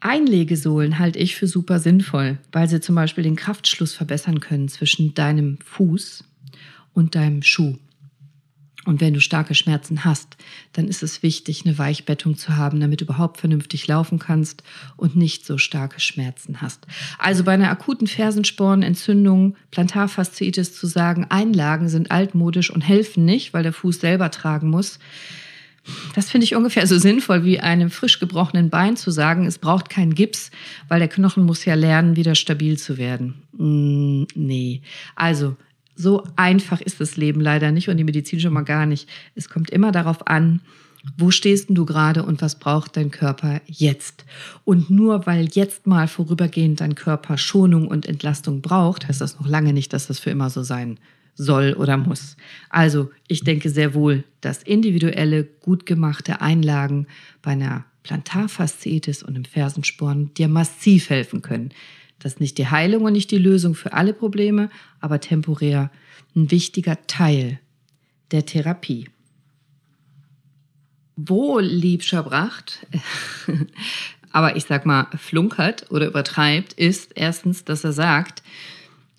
Einlegesohlen 0.00 0.98
halte 0.98 1.18
ich 1.18 1.34
für 1.34 1.46
super 1.46 1.78
sinnvoll, 1.78 2.38
weil 2.52 2.68
sie 2.68 2.80
zum 2.80 2.94
Beispiel 2.94 3.24
den 3.24 3.36
Kraftschluss 3.36 3.94
verbessern 3.94 4.40
können 4.40 4.68
zwischen 4.68 5.14
deinem 5.14 5.58
Fuß 5.64 6.24
und 6.92 7.14
deinem 7.14 7.42
Schuh. 7.42 7.76
Und 8.84 9.00
wenn 9.00 9.14
du 9.14 9.20
starke 9.20 9.54
Schmerzen 9.54 10.04
hast, 10.04 10.36
dann 10.72 10.88
ist 10.88 11.02
es 11.02 11.22
wichtig, 11.22 11.62
eine 11.64 11.78
Weichbettung 11.78 12.36
zu 12.36 12.56
haben, 12.56 12.80
damit 12.80 13.00
du 13.00 13.04
überhaupt 13.04 13.38
vernünftig 13.38 13.86
laufen 13.86 14.18
kannst 14.18 14.62
und 14.96 15.16
nicht 15.16 15.46
so 15.46 15.58
starke 15.58 16.00
Schmerzen 16.00 16.60
hast. 16.60 16.86
Also 17.18 17.44
bei 17.44 17.52
einer 17.52 17.70
akuten 17.70 18.06
Fersenspornentzündung, 18.06 19.56
Plantarfasziitis 19.70 20.74
zu 20.74 20.86
sagen, 20.86 21.26
Einlagen 21.30 21.88
sind 21.88 22.10
altmodisch 22.10 22.70
und 22.70 22.82
helfen 22.82 23.24
nicht, 23.24 23.54
weil 23.54 23.62
der 23.62 23.72
Fuß 23.72 24.00
selber 24.00 24.30
tragen 24.30 24.68
muss, 24.68 24.98
das 26.14 26.30
finde 26.30 26.44
ich 26.44 26.54
ungefähr 26.54 26.86
so 26.86 26.98
sinnvoll 26.98 27.44
wie 27.44 27.60
einem 27.60 27.90
frisch 27.90 28.18
gebrochenen 28.18 28.70
Bein 28.70 28.96
zu 28.96 29.10
sagen, 29.10 29.44
es 29.46 29.58
braucht 29.58 29.90
keinen 29.90 30.14
Gips, 30.14 30.50
weil 30.88 30.98
der 30.98 31.08
Knochen 31.08 31.44
muss 31.44 31.64
ja 31.64 31.74
lernen, 31.74 32.16
wieder 32.16 32.34
stabil 32.34 32.78
zu 32.78 32.96
werden. 32.96 33.42
Mm, 33.52 34.24
nee. 34.34 34.80
Also, 35.14 35.56
so 35.94 36.24
einfach 36.36 36.80
ist 36.80 37.00
das 37.00 37.16
Leben 37.16 37.40
leider 37.40 37.70
nicht 37.70 37.88
und 37.88 37.96
die 37.96 38.04
Medizin 38.04 38.40
schon 38.40 38.52
mal 38.52 38.62
gar 38.62 38.86
nicht. 38.86 39.08
Es 39.34 39.48
kommt 39.48 39.70
immer 39.70 39.92
darauf 39.92 40.26
an, 40.26 40.60
wo 41.18 41.30
stehst 41.30 41.68
du 41.70 41.84
gerade 41.84 42.22
und 42.22 42.40
was 42.40 42.58
braucht 42.58 42.96
dein 42.96 43.10
Körper 43.10 43.60
jetzt? 43.66 44.24
Und 44.64 44.90
nur 44.90 45.26
weil 45.26 45.48
jetzt 45.52 45.86
mal 45.86 46.08
vorübergehend 46.08 46.80
dein 46.80 46.94
Körper 46.94 47.36
Schonung 47.36 47.88
und 47.88 48.06
Entlastung 48.06 48.62
braucht, 48.62 49.08
heißt 49.08 49.20
das 49.20 49.38
noch 49.38 49.46
lange 49.46 49.72
nicht, 49.72 49.92
dass 49.92 50.06
das 50.06 50.18
für 50.18 50.30
immer 50.30 50.50
so 50.50 50.62
sein 50.62 50.98
soll 51.34 51.74
oder 51.74 51.96
muss. 51.96 52.36
Also 52.70 53.10
ich 53.28 53.44
denke 53.44 53.68
sehr 53.68 53.94
wohl, 53.94 54.24
dass 54.40 54.62
individuelle, 54.62 55.44
gut 55.44 55.84
gemachte 55.84 56.40
Einlagen 56.40 57.06
bei 57.42 57.52
einer 57.52 57.84
Plantarfasziitis 58.04 59.22
und 59.22 59.36
im 59.36 59.44
Fersensporn 59.44 60.32
dir 60.34 60.48
massiv 60.48 61.10
helfen 61.10 61.42
können. 61.42 61.70
Das 62.24 62.32
ist 62.32 62.40
nicht 62.40 62.56
die 62.56 62.68
Heilung 62.68 63.04
und 63.04 63.12
nicht 63.12 63.30
die 63.30 63.38
Lösung 63.38 63.74
für 63.74 63.92
alle 63.92 64.14
Probleme, 64.14 64.70
aber 64.98 65.20
temporär 65.20 65.90
ein 66.34 66.50
wichtiger 66.50 67.06
Teil 67.06 67.60
der 68.30 68.46
Therapie. 68.46 69.10
Wo 71.16 71.58
Liebscher 71.58 72.22
bracht, 72.22 72.86
aber 74.32 74.56
ich 74.56 74.64
sag 74.64 74.86
mal 74.86 75.08
flunkert 75.18 75.90
oder 75.90 76.06
übertreibt, 76.06 76.72
ist 76.72 77.12
erstens, 77.14 77.66
dass 77.66 77.84
er 77.84 77.92
sagt, 77.92 78.42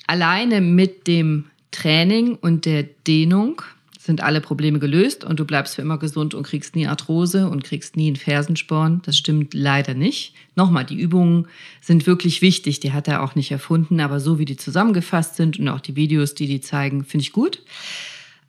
alleine 0.07 0.59
mit 0.59 1.05
dem 1.05 1.45
Training 1.69 2.33
und 2.33 2.65
der 2.65 2.81
Dehnung 2.81 3.61
sind 4.05 4.21
alle 4.21 4.41
Probleme 4.41 4.79
gelöst 4.79 5.23
und 5.23 5.39
du 5.39 5.45
bleibst 5.45 5.75
für 5.75 5.81
immer 5.81 5.97
gesund 5.97 6.33
und 6.33 6.43
kriegst 6.43 6.75
nie 6.75 6.87
Arthrose 6.87 7.49
und 7.49 7.63
kriegst 7.63 7.97
nie 7.97 8.07
einen 8.07 8.15
Fersensporn. 8.15 9.01
Das 9.03 9.17
stimmt 9.17 9.53
leider 9.53 9.93
nicht. 9.93 10.33
Nochmal, 10.55 10.85
die 10.85 10.99
Übungen 10.99 11.47
sind 11.81 12.07
wirklich 12.07 12.41
wichtig. 12.41 12.79
Die 12.79 12.93
hat 12.93 13.07
er 13.07 13.23
auch 13.23 13.35
nicht 13.35 13.51
erfunden, 13.51 13.99
aber 13.99 14.19
so 14.19 14.39
wie 14.39 14.45
die 14.45 14.57
zusammengefasst 14.57 15.35
sind 15.35 15.59
und 15.59 15.67
auch 15.67 15.79
die 15.79 15.95
Videos, 15.95 16.35
die 16.35 16.47
die 16.47 16.61
zeigen, 16.61 17.03
finde 17.03 17.23
ich 17.23 17.33
gut. 17.33 17.61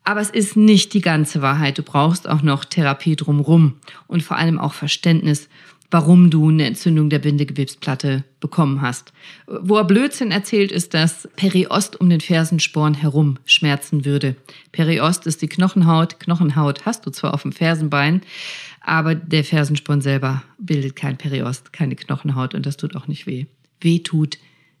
Aber 0.03 0.21
es 0.21 0.29
ist 0.29 0.55
nicht 0.55 0.93
die 0.93 1.01
ganze 1.01 1.41
Wahrheit. 1.41 1.77
Du 1.77 1.83
brauchst 1.83 2.29
auch 2.29 2.41
noch 2.41 2.63
Therapie 2.63 3.17
drumrum 3.17 3.73
und 4.07 4.23
vor 4.23 4.37
allem 4.37 4.57
auch 4.57 4.73
Verständnis 4.73 5.49
warum 5.89 6.29
du 6.29 6.49
eine 6.49 6.65
Entzündung 6.65 7.09
der 7.09 7.19
Bindegewebsplatte 7.19 8.23
bekommen 8.39 8.81
hast. 8.81 9.13
Wo 9.47 9.77
er 9.77 9.85
Blödsinn 9.85 10.31
erzählt, 10.31 10.71
ist, 10.71 10.93
dass 10.93 11.29
Periost 11.35 11.99
um 11.99 12.09
den 12.09 12.19
Fersensporn 12.19 12.93
herum 12.93 13.37
schmerzen 13.45 14.03
würde. 14.03 14.35
Periost 14.71 15.25
ist 15.27 15.41
die 15.41 15.47
Knochenhaut. 15.47 16.19
Knochenhaut 16.19 16.85
hast 16.85 17.05
du 17.05 17.11
zwar 17.11 17.33
auf 17.33 17.43
dem 17.43 17.53
Fersenbein, 17.53 18.21
aber 18.81 19.15
der 19.15 19.43
Fersensporn 19.43 20.01
selber 20.01 20.43
bildet 20.57 20.95
kein 20.95 21.17
Periost, 21.17 21.71
keine 21.71 21.95
Knochenhaut 21.95 22.53
und 22.53 22.65
das 22.65 22.77
tut 22.77 22.95
auch 22.95 23.07
nicht 23.07 23.25
weh. 23.25 23.45
Weh 23.79 23.99
tut 23.99 24.37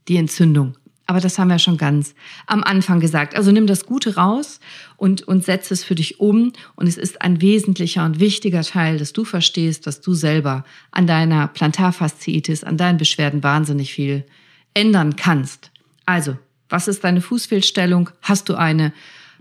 die 0.07 0.17
Entzündung 0.17 0.75
aber 1.07 1.21
das 1.21 1.39
haben 1.39 1.47
wir 1.47 1.57
schon 1.57 1.77
ganz 1.77 2.13
am 2.45 2.63
Anfang 2.63 2.99
gesagt. 2.99 3.35
Also 3.35 3.51
nimm 3.51 3.65
das 3.65 3.85
Gute 3.85 4.15
raus 4.15 4.59
und, 4.97 5.23
und 5.23 5.43
setz 5.43 5.71
es 5.71 5.85
für 5.85 5.95
dich 5.95 6.19
um. 6.19 6.51
Und 6.75 6.87
es 6.87 6.97
ist 6.97 7.21
ein 7.21 7.41
wesentlicher 7.41 8.03
und 8.03 8.19
wichtiger 8.19 8.61
Teil, 8.61 8.97
dass 8.97 9.13
du 9.13 9.23
verstehst, 9.23 9.87
dass 9.87 10.01
du 10.01 10.13
selber 10.13 10.65
an 10.91 11.07
deiner 11.07 11.47
Plantarfasziitis, 11.47 12.65
an 12.65 12.75
deinen 12.75 12.97
Beschwerden 12.97 13.41
wahnsinnig 13.41 13.93
viel 13.93 14.25
ändern 14.73 15.15
kannst. 15.15 15.71
Also, 16.05 16.37
was 16.67 16.89
ist 16.89 17.05
deine 17.05 17.21
Fußfehlstellung? 17.21 18.09
Hast 18.21 18.49
du 18.49 18.55
eine? 18.55 18.91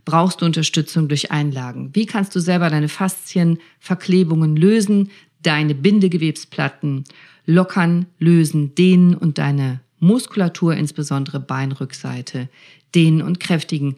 Brauchst 0.05 0.41
du 0.41 0.45
Unterstützung 0.45 1.09
durch 1.09 1.33
Einlagen? 1.33 1.91
Wie 1.95 2.07
kannst 2.07 2.33
du 2.37 2.39
selber 2.39 2.71
deine 2.71 2.89
Faszienverklebungen 2.89 4.57
lösen, 4.57 5.11
deine 5.43 5.75
Bindegewebsplatten 5.75 7.03
lockern, 7.45 8.07
lösen, 8.21 8.77
dehnen 8.77 9.17
und 9.17 9.39
deine 9.39 9.81
Muskulatur, 10.07 10.75
insbesondere 10.75 11.41
Beinrückseite, 11.41 12.49
dehnen 12.95 13.23
und 13.23 13.41
kräftigen. 13.41 13.97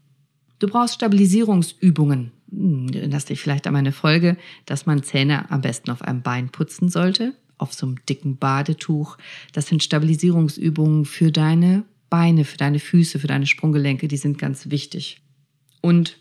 Du 0.58 0.66
brauchst 0.66 0.94
Stabilisierungsübungen. 0.94 2.32
Hm, 2.50 2.88
erinnerst 2.92 3.28
dich 3.28 3.40
vielleicht 3.40 3.66
an 3.66 3.74
meine 3.74 3.92
Folge, 3.92 4.36
dass 4.66 4.86
man 4.86 5.02
Zähne 5.02 5.50
am 5.50 5.60
besten 5.60 5.90
auf 5.90 6.02
einem 6.02 6.22
Bein 6.22 6.48
putzen 6.48 6.88
sollte, 6.88 7.34
auf 7.58 7.74
so 7.74 7.86
einem 7.86 8.04
dicken 8.08 8.38
Badetuch. 8.38 9.18
Das 9.52 9.66
sind 9.66 9.82
Stabilisierungsübungen 9.82 11.04
für 11.04 11.30
deine 11.30 11.84
Beine, 12.10 12.44
für 12.44 12.56
deine 12.56 12.78
Füße, 12.78 13.18
für 13.18 13.26
deine 13.26 13.46
Sprunggelenke, 13.46 14.08
die 14.08 14.16
sind 14.16 14.38
ganz 14.38 14.70
wichtig. 14.70 15.20
Und 15.80 16.16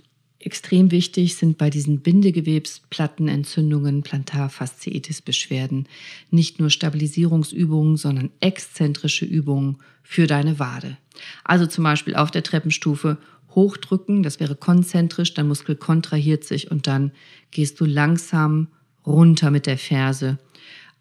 Extrem 0.48 0.92
wichtig 0.92 1.36
sind 1.36 1.58
bei 1.58 1.70
diesen 1.70 2.00
Bindegewebsplattenentzündungen, 2.00 4.02
Plantarfasziitis-Beschwerden 4.02 5.90
nicht 6.32 6.62
nur 6.62 6.70
Stabilisierungsübungen, 6.70 7.98
sondern 7.98 8.30
exzentrische 8.40 9.26
Übungen 9.26 9.80
für 10.04 10.26
deine 10.26 10.58
Wade. 10.58 10.96
Also 11.44 11.66
zum 11.66 11.84
Beispiel 11.84 12.16
auf 12.16 12.32
der 12.32 12.44
Treppenstufe 12.44 13.18
hochdrücken, 13.56 14.24
das 14.24 14.40
wäre 14.40 14.56
konzentrisch, 14.56 15.34
dein 15.34 15.50
Muskel 15.50 15.76
kontrahiert 15.76 16.46
sich 16.46 16.72
und 16.72 16.88
dann 16.88 17.12
gehst 17.52 17.82
du 17.82 17.86
langsam 17.86 18.70
runter 19.06 19.52
mit 19.52 19.66
der 19.66 19.78
Ferse. 19.78 20.38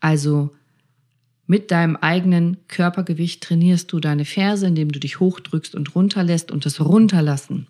Also 0.01 0.51
mit 1.47 1.71
deinem 1.71 1.97
eigenen 1.97 2.57
Körpergewicht 2.69 3.43
trainierst 3.43 3.93
du 3.93 4.01
deine 4.01 4.25
Ferse, 4.25 4.67
indem 4.67 4.91
du 4.91 4.99
dich 4.99 5.21
hochdrückst 5.21 5.75
und 5.75 5.95
runterlässt 5.95 6.51
und 6.51 6.67
das 6.67 6.81
Runterlassen 6.81 7.67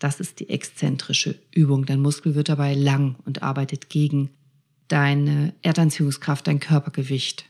das 0.00 0.18
ist 0.18 0.40
die 0.40 0.48
exzentrische 0.48 1.38
Übung. 1.54 1.84
Dein 1.84 2.00
Muskel 2.00 2.34
wird 2.34 2.48
dabei 2.48 2.74
lang 2.74 3.16
und 3.26 3.42
arbeitet 3.42 3.90
gegen 3.90 4.30
deine 4.88 5.54
Erdanziehungskraft, 5.62 6.46
dein 6.46 6.58
Körpergewicht. 6.58 7.44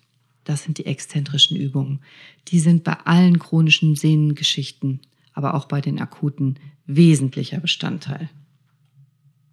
Das 0.45 0.65
sind 0.65 0.77
die 0.79 0.87
exzentrischen 0.87 1.57
Übungen. 1.57 2.01
Die 2.49 2.59
sind 2.59 2.83
bei 2.83 2.95
allen 3.05 3.39
chronischen 3.39 3.95
Sehnengeschichten, 3.95 5.01
aber 5.33 5.55
auch 5.55 5.67
bei 5.67 5.81
den 5.81 6.01
akuten 6.01 6.59
wesentlicher 6.87 7.61
Bestandteil. 7.61 8.29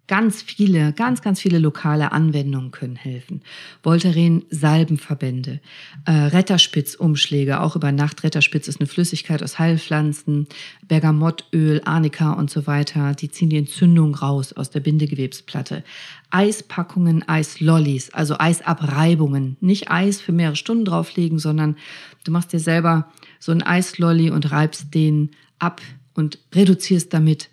Ganz 0.08 0.40
viele, 0.40 0.94
ganz, 0.94 1.20
ganz 1.20 1.38
viele 1.38 1.58
lokale 1.58 2.12
Anwendungen 2.12 2.70
können 2.70 2.96
helfen. 2.96 3.42
Voltaren 3.82 4.42
Salbenverbände, 4.48 5.60
äh, 6.06 6.10
Retterspitzumschläge, 6.10 7.60
auch 7.60 7.76
über 7.76 7.92
Nacht. 7.92 8.24
Retterspitz 8.24 8.68
ist 8.68 8.80
eine 8.80 8.86
Flüssigkeit 8.86 9.42
aus 9.42 9.58
Heilpflanzen, 9.58 10.46
Bergamottöl, 10.86 11.82
Arnika 11.84 12.32
und 12.32 12.48
so 12.50 12.66
weiter. 12.66 13.14
Die 13.14 13.30
ziehen 13.30 13.50
die 13.50 13.58
Entzündung 13.58 14.14
raus 14.14 14.54
aus 14.54 14.70
der 14.70 14.80
Bindegewebsplatte. 14.80 15.84
Eispackungen, 16.30 17.28
Eislollis, 17.28 18.08
also 18.14 18.38
Eisabreibungen. 18.38 19.58
Nicht 19.60 19.90
Eis 19.90 20.22
für 20.22 20.32
mehrere 20.32 20.56
Stunden 20.56 20.86
drauflegen, 20.86 21.38
sondern 21.38 21.76
du 22.24 22.32
machst 22.32 22.54
dir 22.54 22.60
selber 22.60 23.12
so 23.40 23.52
ein 23.52 23.62
Eislolli 23.62 24.30
und 24.30 24.50
reibst 24.50 24.94
den 24.94 25.32
ab 25.58 25.82
und 26.14 26.38
reduzierst 26.54 27.12
damit 27.12 27.50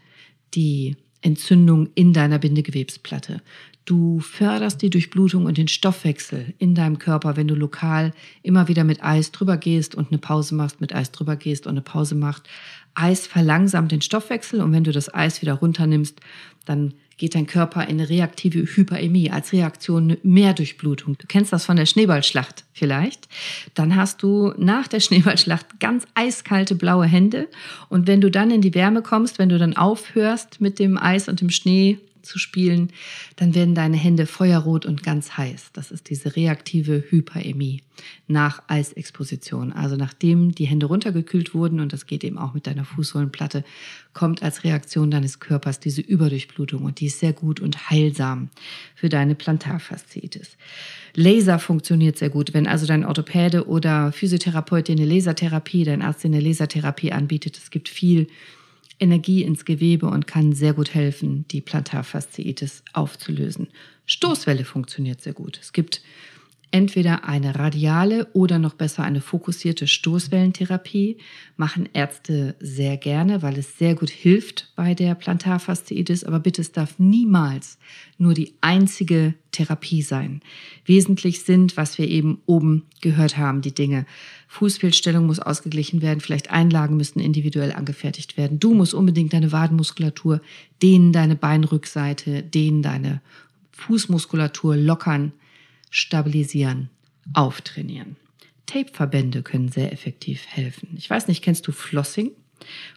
die 0.53 0.95
Entzündung 1.25 1.89
in 1.95 2.13
deiner 2.13 2.39
Bindegewebsplatte. 2.39 3.41
Du 3.85 4.19
förderst 4.19 4.81
die 4.81 4.89
Durchblutung 4.89 5.45
und 5.45 5.57
den 5.57 5.67
Stoffwechsel 5.67 6.53
in 6.57 6.73
deinem 6.73 6.97
Körper, 6.97 7.35
wenn 7.35 7.47
du 7.47 7.55
lokal 7.55 8.13
immer 8.41 8.67
wieder 8.67 8.83
mit 8.83 9.03
Eis 9.03 9.31
drüber 9.31 9.57
gehst 9.57 9.95
und 9.95 10.09
eine 10.09 10.17
Pause 10.17 10.55
machst, 10.55 10.81
mit 10.81 10.93
Eis 10.93 11.11
drüber 11.11 11.35
gehst 11.35 11.67
und 11.67 11.73
eine 11.73 11.81
Pause 11.81 12.15
machst. 12.15 12.47
Eis 12.95 13.27
verlangsamt 13.27 13.91
den 13.91 14.01
Stoffwechsel 14.01 14.61
und 14.61 14.71
wenn 14.71 14.83
du 14.83 14.91
das 14.91 15.13
Eis 15.13 15.41
wieder 15.41 15.53
runternimmst, 15.53 16.19
dann 16.65 16.93
geht 17.17 17.35
dein 17.35 17.47
Körper 17.47 17.83
in 17.83 17.99
eine 17.99 18.09
reaktive 18.09 18.59
Hyperämie, 18.59 19.31
als 19.31 19.53
Reaktion 19.53 20.17
mehr 20.23 20.53
Durchblutung. 20.53 21.17
Du 21.17 21.27
kennst 21.27 21.53
das 21.53 21.65
von 21.65 21.77
der 21.77 21.85
Schneeballschlacht 21.85 22.65
vielleicht. 22.73 23.27
Dann 23.73 23.95
hast 23.95 24.21
du 24.21 24.53
nach 24.57 24.87
der 24.87 24.99
Schneeballschlacht 25.01 25.79
ganz 25.79 26.05
eiskalte 26.13 26.75
blaue 26.75 27.05
Hände. 27.05 27.47
Und 27.89 28.07
wenn 28.07 28.21
du 28.21 28.29
dann 28.29 28.51
in 28.51 28.61
die 28.61 28.73
Wärme 28.73 29.01
kommst, 29.01 29.39
wenn 29.39 29.49
du 29.49 29.57
dann 29.57 29.77
aufhörst 29.77 30.59
mit 30.59 30.79
dem 30.79 30.97
Eis 30.97 31.29
und 31.29 31.41
dem 31.41 31.49
Schnee 31.49 31.99
zu 32.25 32.39
spielen, 32.39 32.91
dann 33.37 33.55
werden 33.55 33.75
deine 33.75 33.97
Hände 33.97 34.25
feuerrot 34.25 34.85
und 34.85 35.03
ganz 35.03 35.37
heiß. 35.37 35.69
Das 35.73 35.91
ist 35.91 36.09
diese 36.09 36.35
reaktive 36.35 37.03
Hyperämie 37.09 37.81
nach 38.27 38.63
Eisexposition. 38.67 39.71
Also 39.71 39.95
nachdem 39.95 40.53
die 40.53 40.65
Hände 40.65 40.87
runtergekühlt 40.87 41.53
wurden, 41.53 41.79
und 41.79 41.93
das 41.93 42.07
geht 42.07 42.23
eben 42.23 42.37
auch 42.37 42.53
mit 42.53 42.67
deiner 42.67 42.85
Fußsohlenplatte, 42.85 43.63
kommt 44.13 44.43
als 44.43 44.63
Reaktion 44.63 45.11
deines 45.11 45.39
Körpers 45.39 45.79
diese 45.79 46.01
Überdurchblutung 46.01 46.83
und 46.83 46.99
die 46.99 47.07
ist 47.07 47.19
sehr 47.19 47.33
gut 47.33 47.59
und 47.59 47.89
heilsam 47.89 48.49
für 48.95 49.09
deine 49.09 49.35
Plantarfasziitis. 49.35 50.57
Laser 51.13 51.59
funktioniert 51.59 52.17
sehr 52.17 52.29
gut. 52.29 52.53
Wenn 52.53 52.67
also 52.67 52.85
dein 52.85 53.05
Orthopäde 53.05 53.67
oder 53.67 54.11
Physiotherapeut 54.11 54.87
dir 54.87 54.93
eine 54.93 55.05
Lasertherapie, 55.05 55.83
dein 55.83 56.01
Arzt 56.01 56.23
dir 56.23 56.27
eine 56.27 56.41
Lasertherapie 56.41 57.11
anbietet, 57.11 57.57
es 57.57 57.69
gibt 57.69 57.89
viel 57.89 58.27
Energie 58.99 59.43
ins 59.43 59.65
Gewebe 59.65 60.07
und 60.07 60.27
kann 60.27 60.53
sehr 60.53 60.73
gut 60.73 60.93
helfen, 60.93 61.45
die 61.49 61.61
Plantarfasziitis 61.61 62.83
aufzulösen. 62.93 63.67
Stoßwelle 64.05 64.65
funktioniert 64.65 65.21
sehr 65.21 65.33
gut. 65.33 65.59
Es 65.61 65.73
gibt 65.73 66.01
entweder 66.75 67.23
eine 67.23 67.55
radiale 67.55 68.27
oder 68.33 68.59
noch 68.59 68.73
besser 68.73 69.05
eine 69.05 69.21
fokussierte 69.21 69.87
Stoßwellentherapie. 69.87 71.19
Machen 71.55 71.87
Ärzte 71.93 72.57
sehr 72.59 72.97
gerne, 72.97 73.41
weil 73.41 73.57
es 73.57 73.77
sehr 73.77 73.95
gut 73.95 74.09
hilft 74.09 74.73
bei 74.75 74.93
der 74.93 75.15
Plantarfasziitis. 75.15 76.25
Aber 76.25 76.41
bitte, 76.41 76.59
es 76.59 76.73
darf 76.73 76.99
niemals 76.99 77.77
nur 78.17 78.33
die 78.33 78.55
einzige 78.59 79.35
Therapie 79.53 80.01
sein. 80.01 80.41
Wesentlich 80.83 81.43
sind, 81.43 81.77
was 81.77 81.97
wir 81.97 82.09
eben 82.09 82.41
oben 82.45 82.83
gehört 82.99 83.37
haben, 83.37 83.61
die 83.61 83.73
Dinge. 83.73 84.05
Fußfehlstellung 84.49 85.27
muss 85.27 85.39
ausgeglichen 85.39 86.01
werden, 86.01 86.19
vielleicht 86.19 86.51
Einlagen 86.51 86.97
müssen 86.97 87.21
individuell 87.21 87.71
angefertigt 87.71 88.35
werden. 88.35 88.59
Du 88.59 88.73
musst 88.73 88.93
unbedingt 88.93 89.31
deine 89.31 89.53
Wadenmuskulatur 89.53 90.41
dehnen, 90.81 91.13
deine 91.13 91.37
Beinrückseite 91.37 92.43
dehnen, 92.43 92.81
deine 92.81 93.21
Fußmuskulatur 93.71 94.75
lockern 94.75 95.31
stabilisieren, 95.89 96.89
auftrainieren. 97.33 98.15
Tapeverbände 98.65 99.43
können 99.43 99.69
sehr 99.69 99.93
effektiv 99.93 100.45
helfen. 100.47 100.89
Ich 100.97 101.09
weiß 101.09 101.27
nicht, 101.27 101.43
kennst 101.43 101.67
du 101.67 101.71
Flossing? 101.71 102.31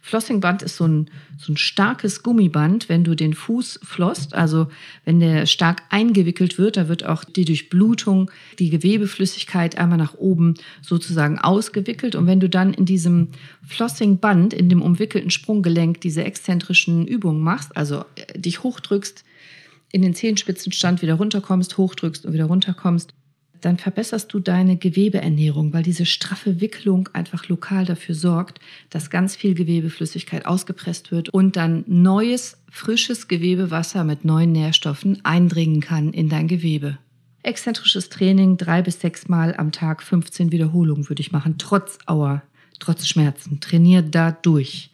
Flossingband 0.01 0.63
ist 0.63 0.77
so 0.77 0.87
ein, 0.87 1.09
so 1.37 1.51
ein 1.51 1.57
starkes 1.57 2.23
Gummiband, 2.23 2.89
wenn 2.89 3.03
du 3.03 3.15
den 3.15 3.33
Fuß 3.33 3.81
flosst, 3.83 4.33
also 4.33 4.67
wenn 5.05 5.19
der 5.19 5.45
stark 5.45 5.83
eingewickelt 5.89 6.57
wird, 6.57 6.77
da 6.77 6.87
wird 6.87 7.05
auch 7.05 7.23
die 7.23 7.45
Durchblutung, 7.45 8.31
die 8.57 8.69
Gewebeflüssigkeit 8.69 9.77
einmal 9.77 9.97
nach 9.97 10.15
oben 10.15 10.55
sozusagen 10.81 11.39
ausgewickelt. 11.39 12.15
Und 12.15 12.25
wenn 12.25 12.39
du 12.39 12.49
dann 12.49 12.73
in 12.73 12.85
diesem 12.85 13.29
Flossingband, 13.67 14.53
in 14.53 14.69
dem 14.69 14.81
umwickelten 14.81 15.29
Sprunggelenk 15.29 16.01
diese 16.01 16.23
exzentrischen 16.23 17.05
Übungen 17.05 17.41
machst, 17.41 17.75
also 17.75 18.05
äh, 18.15 18.39
dich 18.39 18.63
hochdrückst, 18.63 19.23
in 19.91 20.01
den 20.01 20.13
Zehenspitzenstand 20.13 21.01
wieder 21.01 21.15
runterkommst, 21.15 21.77
hochdrückst 21.77 22.25
und 22.25 22.33
wieder 22.33 22.45
runterkommst, 22.45 23.13
dann 23.61 23.77
verbesserst 23.77 24.33
du 24.33 24.39
deine 24.39 24.77
Gewebeernährung, 24.77 25.73
weil 25.73 25.83
diese 25.83 26.05
straffe 26.05 26.61
Wicklung 26.61 27.09
einfach 27.13 27.47
lokal 27.47 27.85
dafür 27.85 28.15
sorgt, 28.15 28.59
dass 28.89 29.09
ganz 29.09 29.35
viel 29.35 29.53
Gewebeflüssigkeit 29.53 30.45
ausgepresst 30.45 31.11
wird 31.11 31.29
und 31.29 31.55
dann 31.55 31.83
neues, 31.87 32.57
frisches 32.69 33.27
Gewebewasser 33.27 34.03
mit 34.03 34.23
neuen 34.25 34.51
Nährstoffen 34.51 35.23
eindringen 35.25 35.81
kann 35.81 36.13
in 36.13 36.29
dein 36.29 36.47
Gewebe. 36.47 36.97
Exzentrisches 37.41 38.09
Training 38.09 38.57
drei 38.57 38.81
bis 38.81 38.99
sechs 38.99 39.27
Mal 39.27 39.55
am 39.55 39.71
Tag, 39.71 40.03
15 40.03 40.51
Wiederholungen 40.51 41.07
würde 41.09 41.21
ich 41.21 41.31
machen, 41.31 41.55
trotz 41.57 41.97
Auer, 42.05 42.43
trotz 42.79 43.07
Schmerzen. 43.07 43.59
Trainier 43.59 44.01
da 44.01 44.31
durch. 44.31 44.91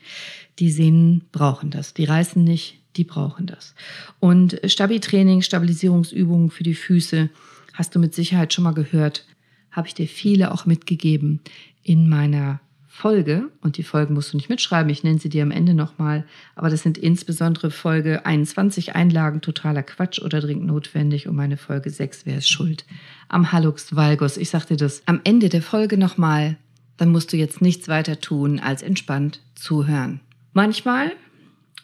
Die 0.59 0.71
Sehnen 0.71 1.23
brauchen 1.31 1.71
das. 1.71 1.93
Die 1.93 2.05
reißen 2.05 2.43
nicht, 2.43 2.79
die 2.97 3.03
brauchen 3.03 3.45
das. 3.45 3.75
Und 4.19 4.59
Stabi-Training, 4.65 5.41
Stabilisierungsübungen 5.41 6.49
für 6.49 6.63
die 6.63 6.75
Füße, 6.75 7.29
hast 7.73 7.95
du 7.95 7.99
mit 7.99 8.13
Sicherheit 8.13 8.53
schon 8.53 8.63
mal 8.63 8.73
gehört, 8.73 9.25
habe 9.71 9.87
ich 9.87 9.93
dir 9.93 10.07
viele 10.07 10.51
auch 10.51 10.65
mitgegeben 10.65 11.41
in 11.83 12.07
meiner 12.09 12.61
Folge. 12.87 13.49
Und 13.59 13.75
die 13.75 13.83
Folgen 13.83 14.13
musst 14.13 14.31
du 14.31 14.37
nicht 14.37 14.49
mitschreiben, 14.49 14.89
ich 14.89 15.03
nenne 15.03 15.19
sie 15.19 15.27
dir 15.27 15.43
am 15.43 15.51
Ende 15.51 15.73
nochmal. 15.73 16.23
Aber 16.55 16.69
das 16.69 16.81
sind 16.81 16.97
insbesondere 16.97 17.69
Folge 17.69 18.25
21 18.25 18.95
Einlagen 18.95 19.41
totaler 19.41 19.83
Quatsch 19.83 20.19
oder 20.19 20.39
dringend 20.39 20.67
notwendig 20.67 21.27
und 21.27 21.35
meine 21.35 21.57
Folge 21.57 21.89
6, 21.89 22.25
wer 22.25 22.37
ist 22.37 22.49
schuld? 22.49 22.85
Am 23.27 23.51
Hallux 23.51 23.95
Valgus. 23.97 24.37
Ich 24.37 24.49
sagte 24.49 24.77
das 24.77 25.03
am 25.07 25.19
Ende 25.25 25.49
der 25.49 25.61
Folge 25.61 25.97
nochmal, 25.97 26.55
dann 26.95 27.11
musst 27.11 27.33
du 27.33 27.37
jetzt 27.37 27.61
nichts 27.61 27.89
weiter 27.89 28.21
tun, 28.21 28.59
als 28.59 28.81
entspannt 28.81 29.41
zuhören. 29.55 30.21
Manchmal 30.53 31.11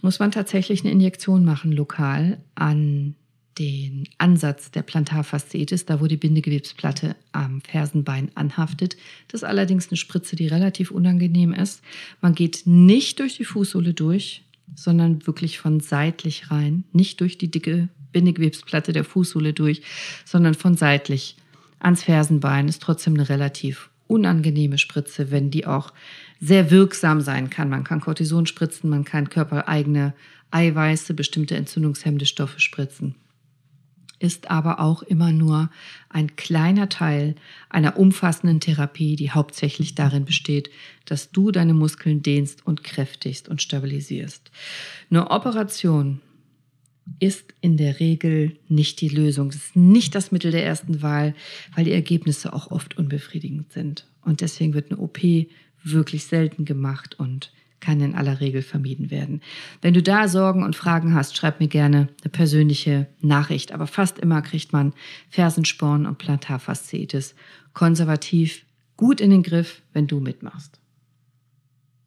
muss 0.01 0.19
man 0.19 0.31
tatsächlich 0.31 0.81
eine 0.81 0.91
Injektion 0.91 1.45
machen, 1.45 1.71
lokal 1.71 2.39
an 2.55 3.15
den 3.59 4.07
Ansatz 4.17 4.71
der 4.71 4.81
Plantarfasziitis, 4.81 5.85
da 5.85 5.99
wo 5.99 6.07
die 6.07 6.17
Bindegewebsplatte 6.17 7.15
am 7.31 7.61
Fersenbein 7.61 8.31
anhaftet. 8.35 8.97
Das 9.27 9.41
ist 9.41 9.47
allerdings 9.47 9.89
eine 9.89 9.97
Spritze, 9.97 10.35
die 10.35 10.47
relativ 10.47 10.89
unangenehm 10.91 11.53
ist. 11.53 11.81
Man 12.21 12.33
geht 12.33 12.63
nicht 12.65 13.19
durch 13.19 13.37
die 13.37 13.45
Fußsohle 13.45 13.93
durch, 13.93 14.43
sondern 14.75 15.27
wirklich 15.27 15.59
von 15.59 15.79
seitlich 15.81 16.49
rein, 16.49 16.85
nicht 16.93 17.19
durch 17.19 17.37
die 17.37 17.51
dicke 17.51 17.89
Bindegewebsplatte 18.13 18.93
der 18.93 19.03
Fußsohle 19.03 19.53
durch, 19.53 19.81
sondern 20.25 20.53
von 20.53 20.75
seitlich 20.75 21.35
ans 21.79 22.03
Fersenbein. 22.03 22.67
Ist 22.67 22.81
trotzdem 22.81 23.13
eine 23.15 23.29
relativ 23.29 23.89
unangenehme 24.07 24.77
Spritze, 24.77 25.31
wenn 25.31 25.51
die 25.51 25.65
auch 25.65 25.93
sehr 26.41 26.69
wirksam 26.71 27.21
sein 27.21 27.49
kann. 27.49 27.69
Man 27.69 27.85
kann 27.85 28.01
Cortison 28.01 28.45
spritzen, 28.45 28.89
man 28.89 29.05
kann 29.05 29.29
körpereigene 29.29 30.13
Eiweiße, 30.49 31.13
bestimmte 31.13 31.55
entzündungshemmende 31.55 32.25
Stoffe 32.25 32.59
spritzen 32.59 33.15
ist 34.21 34.51
aber 34.51 34.79
auch 34.79 35.01
immer 35.01 35.31
nur 35.31 35.71
ein 36.09 36.35
kleiner 36.35 36.89
Teil 36.89 37.35
einer 37.69 37.97
umfassenden 37.97 38.59
Therapie, 38.59 39.15
die 39.15 39.31
hauptsächlich 39.31 39.95
darin 39.95 40.25
besteht, 40.25 40.69
dass 41.05 41.31
du 41.31 41.51
deine 41.51 41.73
Muskeln 41.73 42.21
dehnst 42.21 42.65
und 42.65 42.83
kräftigst 42.83 43.49
und 43.49 43.61
stabilisierst. 43.63 44.51
Eine 45.09 45.31
Operation 45.31 46.21
ist 47.19 47.55
in 47.61 47.77
der 47.77 47.99
Regel 47.99 48.59
nicht 48.69 49.01
die 49.01 49.09
Lösung. 49.09 49.49
Es 49.49 49.55
ist 49.55 49.75
nicht 49.75 50.13
das 50.13 50.31
Mittel 50.31 50.51
der 50.51 50.65
ersten 50.65 51.01
Wahl, 51.01 51.33
weil 51.75 51.85
die 51.85 51.91
Ergebnisse 51.91 52.53
auch 52.53 52.69
oft 52.69 52.97
unbefriedigend 52.97 53.73
sind. 53.73 54.07
Und 54.21 54.41
deswegen 54.41 54.75
wird 54.75 54.91
eine 54.91 55.01
OP 55.01 55.17
wirklich 55.83 56.25
selten 56.25 56.65
gemacht 56.65 57.19
und 57.19 57.51
kann 57.79 57.99
in 57.99 58.15
aller 58.15 58.39
Regel 58.39 58.61
vermieden 58.61 59.09
werden. 59.09 59.41
Wenn 59.81 59.93
du 59.93 60.03
da 60.03 60.27
Sorgen 60.27 60.63
und 60.63 60.75
Fragen 60.75 61.15
hast, 61.15 61.35
schreib 61.35 61.59
mir 61.59 61.67
gerne 61.67 62.09
eine 62.21 62.31
persönliche 62.31 63.07
Nachricht. 63.21 63.71
Aber 63.71 63.87
fast 63.87 64.19
immer 64.19 64.41
kriegt 64.41 64.71
man 64.71 64.93
Fersensporn 65.29 66.05
und 66.05 66.17
Plantarfasziitis 66.17 67.35
konservativ 67.73 68.65
gut 68.97 69.19
in 69.19 69.31
den 69.31 69.43
Griff, 69.43 69.81
wenn 69.93 70.07
du 70.07 70.19
mitmachst. 70.19 70.80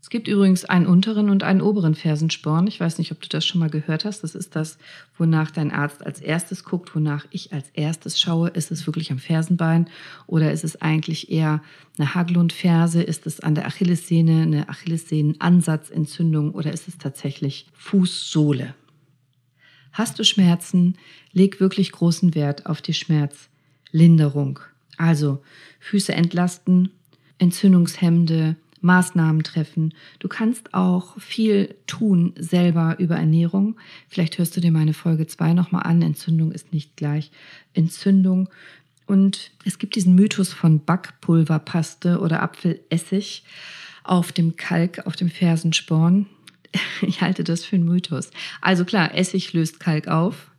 Es 0.05 0.11
gibt 0.11 0.29
übrigens 0.29 0.67
einen 0.67 0.85
unteren 0.85 1.31
und 1.31 1.45
einen 1.45 1.63
oberen 1.63 1.95
Fersensporn. 1.95 2.67
Ich 2.67 2.79
weiß 2.79 2.99
nicht, 2.99 3.11
ob 3.11 3.23
du 3.23 3.29
das 3.31 3.47
schon 3.47 3.59
mal 3.59 3.71
gehört 3.71 4.05
hast. 4.05 4.23
Das 4.23 4.35
ist 4.35 4.55
das, 4.55 4.77
wonach 5.17 5.51
dein 5.51 5.71
Arzt 5.71 6.05
als 6.05 6.21
erstes 6.21 6.63
guckt, 6.63 6.95
wonach 6.95 7.25
ich 7.31 7.55
als 7.55 7.71
erstes 7.73 8.21
schaue. 8.21 8.51
Ist 8.51 8.71
es 8.71 8.87
wirklich 8.87 9.11
am 9.11 9.19
Fersenbein 9.19 9.89
oder 10.27 10.53
ist 10.53 10.63
es 10.63 10.83
eigentlich 10.83 11.31
eher 11.31 11.63
eine 11.97 12.15
Haglundferse? 12.15 13.03
Ist 13.03 13.27
es 13.27 13.41
an 13.41 13.55
der 13.55 13.67
Achillessehne 13.67 14.43
eine 14.43 14.69
Achillessehnenansatzentzündung 14.69 16.51
oder 16.51 16.71
ist 16.71 16.87
es 16.87 16.99
tatsächlich 16.99 17.67
Fußsohle? 17.73 18.75
Hast 19.93 20.19
du 20.19 20.25
Schmerzen? 20.25 20.99
Leg 21.33 21.61
wirklich 21.61 21.93
großen 21.93 22.35
Wert 22.35 22.67
auf 22.67 22.83
die 22.83 22.93
Schmerzlinderung. 22.93 24.61
Also 24.99 25.43
Füße 25.81 26.13
entlasten, 26.13 26.91
entzündungshemmende 27.39 28.57
Maßnahmen 28.85 29.43
treffen. 29.43 29.95
Du 30.19 30.29
kannst 30.29 30.75
auch 30.75 31.19
viel 31.19 31.75
tun 31.87 32.35
selber 32.39 32.97
über 32.99 33.17
Ernährung. 33.17 33.77
Vielleicht 34.09 34.39
hörst 34.39 34.57
du 34.57 34.61
dir 34.61 34.71
meine 34.71 34.95
Folge 34.95 35.27
2 35.27 35.55
nochmal 35.55 35.83
an. 35.85 36.03
Entzündung 36.03 36.53
ist 36.53 36.73
nicht 36.73 36.97
gleich 36.97 37.31
Entzündung. 37.73 38.49
Und 39.07 39.51
es 39.65 39.79
gibt 39.79 39.97
diesen 39.97 40.15
Mythos 40.15 40.53
von 40.53 40.85
Backpulverpaste 40.85 42.21
oder 42.21 42.43
Apfelessig 42.43 43.45
auf 44.03 44.33
dem 44.33 44.57
Kalk, 44.57 45.07
auf 45.07 45.17
dem 45.17 45.31
Fersensporn. 45.31 46.27
Ich 47.03 47.21
halte 47.21 47.45
das 47.45 47.65
für 47.65 47.77
einen 47.77 47.85
Mythos. 47.85 48.31
Also 48.61 48.85
klar, 48.85 49.15
Essig 49.15 49.53
löst 49.53 49.79
Kalk 49.79 50.09
auf, 50.09 50.51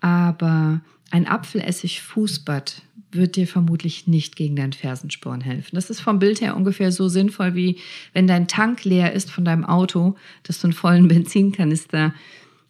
aber 0.00 0.80
ein 1.12 1.28
Apfelessig-Fußbad 1.28 2.82
wird 3.12 3.36
dir 3.36 3.46
vermutlich 3.46 4.06
nicht 4.06 4.36
gegen 4.36 4.56
deinen 4.56 4.72
Fersensporn 4.72 5.40
helfen. 5.40 5.74
Das 5.74 5.90
ist 5.90 6.00
vom 6.00 6.18
Bild 6.18 6.40
her 6.40 6.56
ungefähr 6.56 6.92
so 6.92 7.08
sinnvoll, 7.08 7.54
wie 7.54 7.78
wenn 8.12 8.26
dein 8.26 8.48
Tank 8.48 8.84
leer 8.84 9.12
ist 9.12 9.30
von 9.30 9.44
deinem 9.44 9.64
Auto, 9.64 10.16
dass 10.42 10.60
du 10.60 10.68
einen 10.68 10.72
vollen 10.72 11.08
Benzinkanister 11.12 12.12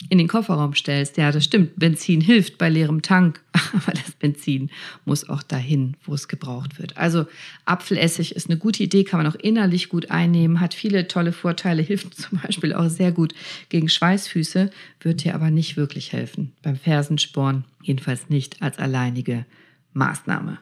in 0.09 0.19
den 0.19 0.29
Kofferraum 0.29 0.75
stellst. 0.75 1.17
Ja, 1.17 1.31
das 1.33 1.45
stimmt. 1.45 1.79
Benzin 1.79 2.21
hilft 2.21 2.59
bei 2.59 2.69
leerem 2.69 3.03
Tank, 3.03 3.41
aber 3.53 3.93
das 3.93 4.13
Benzin 4.13 4.71
muss 5.05 5.29
auch 5.29 5.43
dahin, 5.43 5.97
wo 6.05 6.15
es 6.15 6.29
gebraucht 6.29 6.79
wird. 6.79 6.97
Also 6.97 7.27
Apfelessig 7.65 8.35
ist 8.35 8.49
eine 8.49 8.59
gute 8.59 8.83
Idee, 8.83 9.05
kann 9.05 9.23
man 9.23 9.33
auch 9.33 9.37
innerlich 9.37 9.89
gut 9.89 10.11
einnehmen, 10.11 10.61
hat 10.61 10.75
viele 10.75 11.09
tolle 11.09 11.33
Vorteile, 11.33 11.83
hilft 11.93 12.15
zum 12.15 12.41
Beispiel 12.41 12.73
auch 12.73 12.89
sehr 12.89 13.13
gut 13.13 13.35
gegen 13.69 13.89
Schweißfüße, 13.89 14.71
wird 15.01 15.25
dir 15.25 15.35
aber 15.35 15.51
nicht 15.51 15.77
wirklich 15.77 16.13
helfen. 16.13 16.53
Beim 16.63 16.77
Fersensporn 16.77 17.65
jedenfalls 17.83 18.29
nicht 18.29 18.61
als 18.61 18.79
alleinige 18.79 19.47
Maßnahme. 19.93 20.59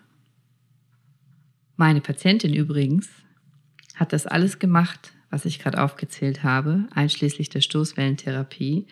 Meine 1.76 2.00
Patientin 2.00 2.54
übrigens 2.54 3.08
hat 3.94 4.12
das 4.12 4.26
alles 4.26 4.58
gemacht, 4.58 5.12
was 5.30 5.44
ich 5.44 5.58
gerade 5.58 5.82
aufgezählt 5.82 6.42
habe, 6.42 6.86
einschließlich 6.94 7.48
der 7.48 7.60
Stoßwellentherapie 7.60 8.86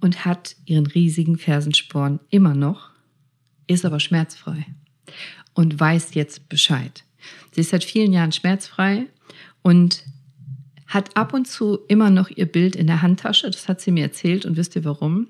und 0.00 0.24
hat 0.24 0.56
ihren 0.64 0.86
riesigen 0.86 1.36
Fersensporn 1.36 2.20
immer 2.30 2.54
noch, 2.54 2.90
ist 3.66 3.84
aber 3.84 4.00
schmerzfrei 4.00 4.66
und 5.54 5.78
weiß 5.78 6.14
jetzt 6.14 6.48
Bescheid. 6.48 7.04
Sie 7.52 7.60
ist 7.60 7.70
seit 7.70 7.84
vielen 7.84 8.12
Jahren 8.12 8.32
schmerzfrei 8.32 9.06
und 9.62 10.04
hat 10.86 11.16
ab 11.16 11.32
und 11.32 11.46
zu 11.46 11.78
immer 11.88 12.10
noch 12.10 12.30
ihr 12.30 12.46
Bild 12.46 12.76
in 12.76 12.86
der 12.86 13.02
Handtasche. 13.02 13.50
Das 13.50 13.68
hat 13.68 13.80
sie 13.80 13.90
mir 13.90 14.04
erzählt 14.04 14.44
und 14.44 14.56
wisst 14.56 14.76
ihr 14.76 14.84
warum? 14.84 15.28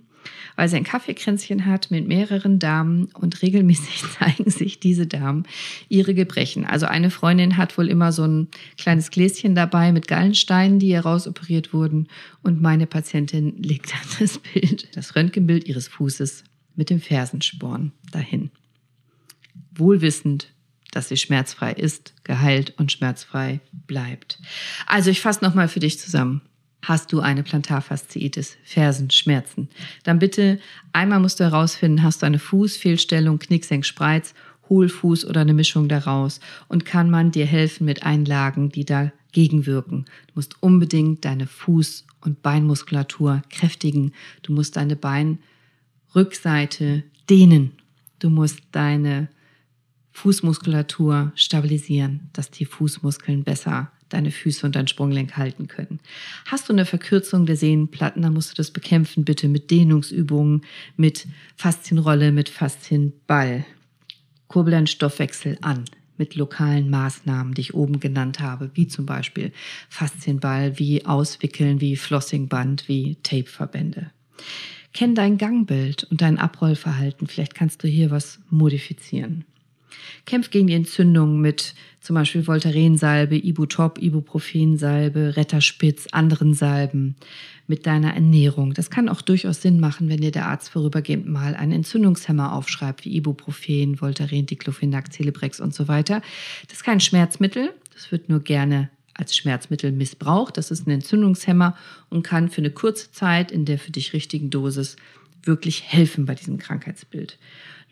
Weil 0.57 0.69
sie 0.69 0.77
ein 0.77 0.85
Kaffeekränzchen 0.85 1.67
hat 1.67 1.91
mit 1.91 2.07
mehreren 2.07 2.59
Damen 2.59 3.07
und 3.15 3.43
regelmäßig 3.43 4.05
zeigen 4.19 4.51
sich 4.51 4.81
diese 4.81 5.07
Damen 5.07 5.45
ihre 5.89 6.15
Gebrechen. 6.15 6.65
Also 6.65 6.87
eine 6.87 7.11
Freundin 7.11 7.57
hat 7.57 7.77
wohl 7.79 7.89
immer 7.89 8.13
so 8.13 8.25
ein 8.25 8.49
kleines 8.79 9.11
Gläschen 9.11 9.55
dabei 9.55 9.93
mit 9.93 10.09
Gallensteinen, 10.09 10.79
die 10.79 10.95
herausoperiert 10.95 11.73
wurden 11.73 12.09
und 12.43 12.61
meine 12.61 12.87
Patientin 12.87 13.63
legt 13.63 13.93
dann 13.93 14.01
das 14.21 14.39
Bild, 14.39 14.89
das 14.97 15.17
Röntgenbild 15.17 15.67
ihres 15.67 15.89
Fußes 15.89 16.45
mit 16.75 16.91
dem 16.91 17.01
Fersensporn 17.01 17.93
dahin. 18.11 18.51
Wohlwissend, 19.75 20.53
dass 20.91 21.09
sie 21.09 21.17
schmerzfrei 21.17 21.73
ist, 21.73 22.15
geheilt 22.25 22.75
und 22.79 22.93
schmerzfrei 22.93 23.61
bleibt. 23.87 24.39
Also 24.87 25.11
ich 25.11 25.21
fasse 25.21 25.45
nochmal 25.45 25.69
für 25.69 25.81
dich 25.81 25.99
zusammen. 25.99 26.43
Hast 26.83 27.13
du 27.13 27.21
eine 27.21 27.45
Plantarfasziitis, 27.45 28.57
Fersenschmerzen? 28.65 29.69
Dann 30.03 30.19
bitte 30.19 30.59
einmal 30.93 31.21
musst 31.21 31.39
du 31.39 31.45
herausfinden, 31.45 32.03
hast 32.03 32.23
du 32.23 32.27
eine 32.27 32.41
Fußfehlstellung, 32.41 33.39
Knicksenk, 33.39 33.87
Spreiz, 33.87 34.35
Hohlfuß 34.69 35.25
oder 35.27 35.43
eine 35.43 35.55
Mischung 35.55 35.89
daraus 35.89 36.41
und 36.67 36.85
kann 36.85 37.09
man 37.09 37.31
dir 37.31 37.47
helfen 37.47 37.85
mit 37.85 38.03
Einlagen, 38.03 38.71
die 38.71 38.85
da 38.85 39.13
gegenwirken. 39.31 40.07
Du 40.27 40.33
musst 40.35 40.61
unbedingt 40.61 41.25
deine 41.25 41.47
Fuß- 41.47 42.03
und 42.21 42.43
Beinmuskulatur 42.43 43.43
kräftigen. 43.49 44.13
Du 44.43 44.53
musst 44.53 44.77
deine 44.77 44.97
Beinrückseite 44.97 47.05
dehnen. 47.31 47.75
Du 48.19 48.29
musst 48.29 48.59
deine 48.73 49.29
Fußmuskulatur 50.13 51.31
stabilisieren, 51.37 52.29
dass 52.33 52.51
die 52.51 52.65
Fußmuskeln 52.65 53.45
besser 53.45 53.93
deine 54.13 54.31
Füße 54.31 54.65
und 54.67 54.77
dein 54.77 54.89
Sprunggelenk 54.89 55.37
halten 55.37 55.69
können. 55.69 56.01
Hast 56.47 56.69
du 56.69 56.73
eine 56.73 56.87
Verkürzung 56.87 57.47
der 57.47 57.57
Sehnenplatten, 57.57 58.23
dann 58.23 58.35
musst 58.35 58.51
du 58.51 58.55
das 58.55 58.71
bekämpfen, 58.71 59.25
bitte 59.25 59.49
mit 59.49 59.71
Dehnungsübungen, 59.71 60.63
mit 60.97 61.27
Faszienrolle, 61.57 62.33
mit 62.33 62.49
Faszienball. 62.49 63.65
Kurbel 64.49 64.73
deinen 64.73 64.87
Stoffwechsel 64.87 65.59
an 65.63 65.85
mit 66.19 66.35
lokalen 66.37 66.91
Maßnahmen, 66.91 67.55
die 67.55 67.63
ich 67.63 67.75
oben 67.75 67.99
genannt 67.99 68.39
habe, 68.39 68.71
wie 68.75 68.87
zum 68.87 69.07
Beispiel 69.07 69.51
Faszienball, 69.89 70.79
wie 70.79 71.05
Auswickeln, 71.05 71.81
wie 71.81 71.97
Flossingband, 71.97 72.87
wie 72.87 73.17
Tapeverbände. 73.23 74.11
Kenn 74.93 75.15
dein 75.15 75.39
Gangbild 75.39 76.05
und 76.05 76.21
dein 76.21 76.39
Abrollverhalten. 76.39 77.27
Vielleicht 77.27 77.55
kannst 77.55 77.83
du 77.83 77.89
hier 77.89 78.11
was 78.11 78.41
modifizieren. 78.51 79.45
Kämpf 80.27 80.51
gegen 80.51 80.67
die 80.67 80.75
Entzündung 80.75 81.41
mit 81.41 81.75
zum 82.03 82.15
Beispiel 82.15 82.47
Voltarensalbe, 82.47 83.37
Ibutop, 83.37 84.03
Ibuprofensalbe, 84.03 85.37
Retterspitz, 85.37 86.09
anderen 86.11 86.53
Salben, 86.53 87.15
mit 87.69 87.87
deiner 87.87 88.15
Ernährung. 88.15 88.75
Das 88.75 88.91
kann 88.91 89.09
auch 89.09 89.23
durchaus 89.23 89.63
Sinn 89.63 89.79
machen, 89.79 90.09
wenn 90.09 90.21
dir 90.21 90.33
der 90.33 90.47
Arzt 90.47 90.71
vorübergehend 90.71 91.29
mal 91.29 91.55
einen 91.55 91.73
Entzündungshemmer 91.73 92.55
aufschreibt, 92.55 93.05
wie 93.05 93.17
Ibuprofen, 93.17 94.01
Voltaren, 94.01 94.47
Diclofenac, 94.47 95.13
Celebrex 95.13 95.61
und 95.61 95.75
so 95.75 95.87
weiter. 95.87 96.23
Das 96.67 96.79
ist 96.79 96.85
kein 96.85 97.01
Schmerzmittel, 97.01 97.71
das 97.95 98.11
wird 98.11 98.29
nur 98.29 98.41
gerne 98.41 98.91
als 99.15 99.37
Schmerzmittel 99.37 99.93
missbraucht. 99.93 100.57
Das 100.57 100.71
ist 100.71 100.87
ein 100.87 100.91
Entzündungshemmer 100.91 101.77
und 102.11 102.25
kann 102.25 102.49
für 102.49 102.63
eine 102.63 102.71
kurze 102.71 103.13
Zeit 103.13 103.53
in 103.53 103.65
der 103.65 103.79
für 103.79 103.93
dich 103.93 104.13
richtigen 104.13 104.51
Dosis 104.51 104.97
wirklich 105.45 105.85
helfen 105.85 106.27
bei 106.27 106.35
diesem 106.35 106.59
Krankheitsbild. 106.59 107.39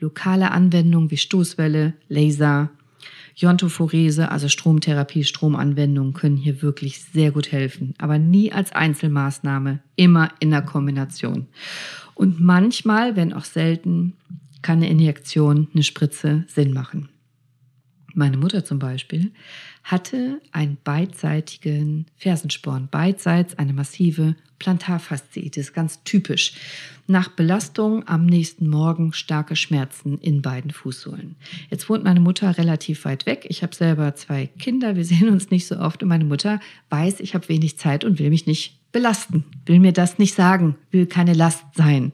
Lokale 0.00 0.50
Anwendungen 0.50 1.10
wie 1.10 1.16
Stoßwelle, 1.16 1.92
Laser, 2.08 2.70
Iontophorese, 3.40 4.30
also 4.30 4.48
Stromtherapie, 4.48 5.24
Stromanwendungen 5.24 6.12
können 6.12 6.36
hier 6.36 6.62
wirklich 6.62 7.02
sehr 7.02 7.30
gut 7.30 7.52
helfen, 7.52 7.94
aber 7.98 8.18
nie 8.18 8.52
als 8.52 8.72
Einzelmaßnahme, 8.72 9.80
immer 9.96 10.30
in 10.40 10.50
der 10.50 10.62
Kombination. 10.62 11.46
Und 12.14 12.40
manchmal, 12.40 13.16
wenn 13.16 13.32
auch 13.32 13.44
selten, 13.44 14.14
kann 14.62 14.78
eine 14.78 14.90
Injektion, 14.90 15.68
eine 15.72 15.82
Spritze 15.82 16.44
Sinn 16.48 16.72
machen. 16.72 17.08
Meine 18.14 18.36
Mutter 18.36 18.64
zum 18.64 18.78
Beispiel 18.78 19.30
hatte 19.82 20.40
einen 20.52 20.78
beidseitigen 20.82 22.06
Fersensporn, 22.16 22.88
beidseits 22.90 23.58
eine 23.58 23.72
massive 23.72 24.34
Plantarfasziitis, 24.58 25.72
ganz 25.72 26.04
typisch. 26.04 26.52
Nach 27.06 27.28
Belastung 27.28 28.06
am 28.06 28.26
nächsten 28.26 28.68
Morgen 28.68 29.12
starke 29.12 29.56
Schmerzen 29.56 30.18
in 30.18 30.42
beiden 30.42 30.70
Fußsohlen. 30.70 31.34
Jetzt 31.70 31.88
wohnt 31.88 32.04
meine 32.04 32.20
Mutter 32.20 32.56
relativ 32.56 33.04
weit 33.04 33.26
weg. 33.26 33.46
Ich 33.48 33.62
habe 33.62 33.74
selber 33.74 34.14
zwei 34.14 34.46
Kinder, 34.58 34.96
wir 34.96 35.04
sehen 35.04 35.28
uns 35.30 35.50
nicht 35.50 35.66
so 35.66 35.78
oft 35.78 36.02
und 36.02 36.08
meine 36.08 36.24
Mutter 36.24 36.60
weiß, 36.90 37.20
ich 37.20 37.34
habe 37.34 37.48
wenig 37.48 37.78
Zeit 37.78 38.04
und 38.04 38.18
will 38.18 38.30
mich 38.30 38.46
nicht 38.46 38.79
belasten, 38.92 39.44
will 39.66 39.78
mir 39.78 39.92
das 39.92 40.18
nicht 40.18 40.34
sagen, 40.34 40.76
will 40.90 41.06
keine 41.06 41.32
Last 41.32 41.64
sein. 41.74 42.12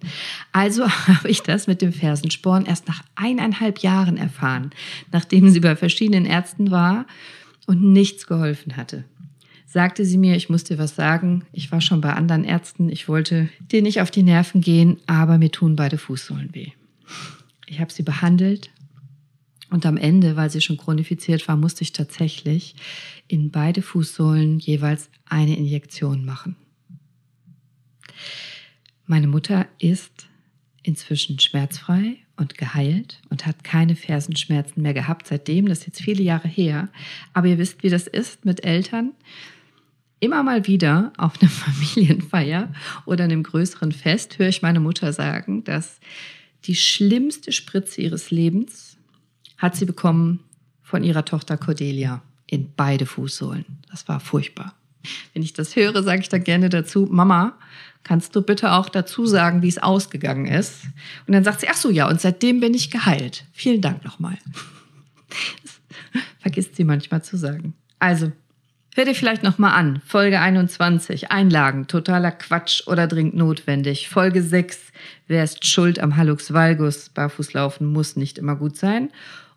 Also 0.52 0.88
habe 1.08 1.28
ich 1.28 1.42
das 1.42 1.66
mit 1.66 1.82
dem 1.82 1.92
Fersensporn 1.92 2.66
erst 2.66 2.88
nach 2.88 3.02
eineinhalb 3.14 3.78
Jahren 3.78 4.16
erfahren, 4.16 4.70
nachdem 5.12 5.48
sie 5.50 5.60
bei 5.60 5.76
verschiedenen 5.76 6.26
Ärzten 6.26 6.70
war 6.70 7.06
und 7.66 7.82
nichts 7.82 8.26
geholfen 8.26 8.76
hatte 8.76 9.04
sagte 9.76 10.06
sie 10.06 10.16
mir, 10.16 10.36
ich 10.36 10.48
muss 10.48 10.64
dir 10.64 10.78
was 10.78 10.96
sagen. 10.96 11.44
Ich 11.52 11.70
war 11.70 11.82
schon 11.82 12.00
bei 12.00 12.14
anderen 12.14 12.44
Ärzten, 12.44 12.88
ich 12.88 13.08
wollte 13.08 13.50
dir 13.60 13.82
nicht 13.82 14.00
auf 14.00 14.10
die 14.10 14.22
Nerven 14.22 14.62
gehen, 14.62 14.96
aber 15.06 15.36
mir 15.36 15.50
tun 15.50 15.76
beide 15.76 15.98
Fußsohlen 15.98 16.54
weh. 16.54 16.70
Ich 17.66 17.78
habe 17.78 17.92
sie 17.92 18.02
behandelt 18.02 18.70
und 19.70 19.84
am 19.84 19.98
Ende, 19.98 20.34
weil 20.34 20.48
sie 20.48 20.62
schon 20.62 20.78
chronifiziert 20.78 21.46
war, 21.46 21.56
musste 21.56 21.82
ich 21.82 21.92
tatsächlich 21.92 22.74
in 23.28 23.50
beide 23.50 23.82
Fußsohlen 23.82 24.60
jeweils 24.60 25.10
eine 25.28 25.58
Injektion 25.58 26.24
machen. 26.24 26.56
Meine 29.06 29.26
Mutter 29.26 29.66
ist 29.78 30.28
inzwischen 30.82 31.38
schmerzfrei 31.38 32.16
und 32.36 32.58
geheilt 32.58 33.20
und 33.30 33.46
hat 33.46 33.64
keine 33.64 33.96
Fersenschmerzen 33.96 34.82
mehr 34.82 34.94
gehabt 34.94 35.26
seitdem. 35.26 35.66
Das 35.66 35.80
ist 35.80 35.86
jetzt 35.86 36.02
viele 36.02 36.22
Jahre 36.22 36.48
her. 36.48 36.88
Aber 37.32 37.48
ihr 37.48 37.58
wisst, 37.58 37.82
wie 37.82 37.88
das 37.88 38.06
ist 38.06 38.44
mit 38.44 38.64
Eltern 38.64 39.12
immer 40.20 40.42
mal 40.42 40.66
wieder 40.66 41.12
auf 41.16 41.40
einer 41.40 41.50
Familienfeier 41.50 42.72
oder 43.04 43.24
einem 43.24 43.42
größeren 43.42 43.92
Fest 43.92 44.38
höre 44.38 44.48
ich 44.48 44.62
meine 44.62 44.80
Mutter 44.80 45.12
sagen, 45.12 45.64
dass 45.64 46.00
die 46.64 46.74
schlimmste 46.74 47.52
Spritze 47.52 48.00
ihres 48.00 48.30
Lebens 48.30 48.96
hat 49.56 49.76
sie 49.76 49.84
bekommen 49.84 50.40
von 50.82 51.04
ihrer 51.04 51.24
Tochter 51.24 51.56
Cordelia 51.56 52.22
in 52.46 52.72
beide 52.76 53.06
Fußsohlen. 53.06 53.64
Das 53.90 54.08
war 54.08 54.20
furchtbar. 54.20 54.74
Wenn 55.32 55.42
ich 55.42 55.52
das 55.52 55.76
höre, 55.76 56.02
sage 56.02 56.22
ich 56.22 56.28
dann 56.28 56.44
gerne 56.44 56.68
dazu, 56.68 57.06
Mama, 57.10 57.56
kannst 58.06 58.36
du 58.36 58.42
bitte 58.42 58.72
auch 58.72 58.88
dazu 58.88 59.26
sagen, 59.26 59.62
wie 59.62 59.68
es 59.68 59.78
ausgegangen 59.78 60.46
ist? 60.46 60.84
Und 61.26 61.34
dann 61.34 61.42
sagt 61.42 61.60
sie, 61.60 61.68
ach 61.68 61.76
so, 61.76 61.90
ja, 61.90 62.08
und 62.08 62.20
seitdem 62.20 62.60
bin 62.60 62.72
ich 62.72 62.90
geheilt. 62.90 63.44
Vielen 63.52 63.80
Dank 63.80 64.04
nochmal. 64.04 64.38
Vergisst 66.38 66.76
sie 66.76 66.84
manchmal 66.84 67.22
zu 67.22 67.36
sagen. 67.36 67.74
Also, 67.98 68.30
Hör 68.94 69.04
dir 69.04 69.14
vielleicht 69.14 69.42
nochmal 69.42 69.74
an. 69.74 70.00
Folge 70.06 70.40
21, 70.40 71.30
Einlagen, 71.30 71.86
totaler 71.86 72.30
Quatsch 72.30 72.86
oder 72.86 73.06
dringend 73.06 73.34
notwendig. 73.34 74.08
Folge 74.08 74.42
6, 74.42 74.78
wer 75.26 75.44
ist 75.44 75.66
schuld 75.66 75.98
am 75.98 76.16
Hallux 76.16 76.54
valgus? 76.54 77.10
Barfußlaufen 77.10 77.86
muss 77.86 78.16
nicht 78.16 78.38
immer 78.38 78.56
gut 78.56 78.78
sein. 78.78 79.10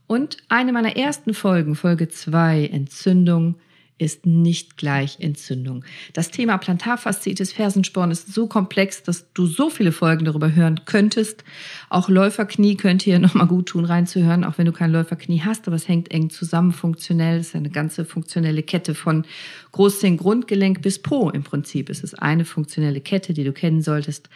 Und 0.07 0.35
eine 0.49 0.73
meiner 0.73 0.97
ersten 0.97 1.33
Folgen, 1.33 1.75
Folge 1.75 2.09
2, 2.09 2.65
Entzündung, 2.65 3.55
ist 3.99 4.25
nicht 4.25 4.77
gleich 4.77 5.19
Entzündung. 5.19 5.83
Das 6.13 6.31
Thema 6.31 6.57
Plantarfasziitis, 6.57 7.53
Fersensporn 7.53 8.11
ist 8.11 8.33
so 8.33 8.47
komplex, 8.47 9.03
dass 9.03 9.31
du 9.33 9.45
so 9.45 9.69
viele 9.69 9.91
Folgen 9.91 10.25
darüber 10.25 10.55
hören 10.55 10.81
könntest. 10.85 11.43
Auch 11.89 12.09
Läuferknie 12.09 12.75
könnte 12.75 13.05
hier 13.05 13.19
nochmal 13.19 13.47
gut 13.47 13.67
tun, 13.67 13.85
reinzuhören, 13.85 14.43
auch 14.43 14.57
wenn 14.57 14.65
du 14.65 14.71
kein 14.71 14.91
Läuferknie 14.91 15.41
hast, 15.43 15.67
aber 15.67 15.75
es 15.75 15.87
hängt 15.87 16.11
eng 16.11 16.29
zusammen 16.29 16.71
funktionell. 16.71 17.39
Es 17.39 17.49
ist 17.49 17.55
eine 17.55 17.69
ganze 17.69 18.05
funktionelle 18.05 18.63
Kette 18.63 18.95
von 18.95 19.25
Großzehen, 19.73 20.17
Grundgelenk 20.17 20.81
bis 20.81 20.99
Po 20.99 21.29
im 21.29 21.43
Prinzip. 21.43 21.89
Es 21.89 22.01
ist 22.01 22.15
eine 22.15 22.45
funktionelle 22.45 23.01
Kette, 23.01 23.33
die 23.33 23.43
du 23.43 23.51
kennen 23.51 23.81
solltest. 23.81 24.29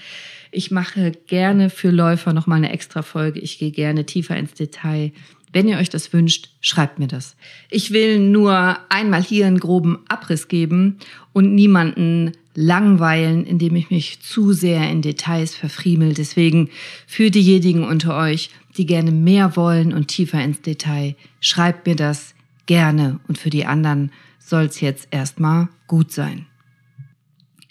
Ich 0.52 0.70
mache 0.70 1.14
gerne 1.26 1.70
für 1.70 1.90
Läufer 1.90 2.34
nochmal 2.34 2.58
eine 2.58 2.72
extra 2.72 3.02
Folge. 3.02 3.40
Ich 3.40 3.58
gehe 3.58 3.72
gerne 3.72 4.06
tiefer 4.06 4.36
ins 4.36 4.54
Detail 4.54 5.12
wenn 5.54 5.68
ihr 5.68 5.78
euch 5.78 5.90
das 5.90 6.12
wünscht, 6.12 6.50
schreibt 6.60 7.00
mir 7.00 7.08
das. 7.08 7.36
Ich 7.70 7.92
will 7.92 8.20
nur 8.20 8.78
einmal 8.90 9.24
hier 9.24 9.46
einen 9.46 9.60
groben 9.60 10.00
Abriss 10.10 10.48
geben 10.48 10.98
und 11.32 11.54
niemanden 11.54 12.32
langweilen, 12.56 13.46
indem 13.46 13.76
ich 13.76 13.90
mich 13.90 14.22
zu 14.22 14.52
sehr 14.52 14.90
in 14.90 15.02
Details 15.02 15.56
verfriemel. 15.56 16.14
Deswegen 16.14 16.70
für 17.08 17.32
diejenigen 17.32 17.84
unter 17.84 18.18
euch, 18.18 18.50
die 18.78 18.86
gerne 18.86 19.12
mehr 19.12 19.56
wollen 19.56 19.94
und 19.94 20.08
tiefer 20.08 20.44
ins 20.44 20.62
Detail, 20.62 21.16
schreibt 21.40 21.88
mir 21.88 21.96
das 21.96 22.34
gerne. 22.66 23.20
Und 23.28 23.38
für 23.38 23.50
die 23.50 23.66
anderen 23.66 24.12
soll 24.40 24.66
es 24.66 24.82
jetzt 24.82 25.08
erstmal 25.12 25.70
gut 25.88 26.12
sein. 26.12 26.48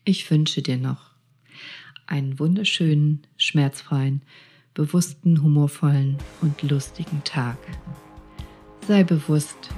Ich 0.04 0.28
wünsche 0.30 0.62
dir 0.62 0.78
noch 0.78 1.12
einen 2.06 2.38
wunderschönen, 2.38 3.22
schmerzfreien, 3.36 4.22
bewussten, 4.74 5.42
humorvollen 5.42 6.16
und 6.40 6.62
lustigen 6.62 7.22
Tag. 7.24 7.58
Sei 8.88 9.04
bewusst, 9.04 9.70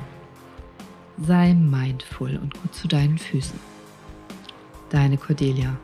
sei 1.27 1.55
mindful 1.55 2.37
und 2.37 2.55
gut 2.61 2.75
zu 2.75 2.89
deinen 2.89 3.19
Füßen. 3.19 3.59
Deine 4.91 5.19
Cordelia. 5.19 5.77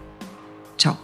Ciao. 0.79 0.97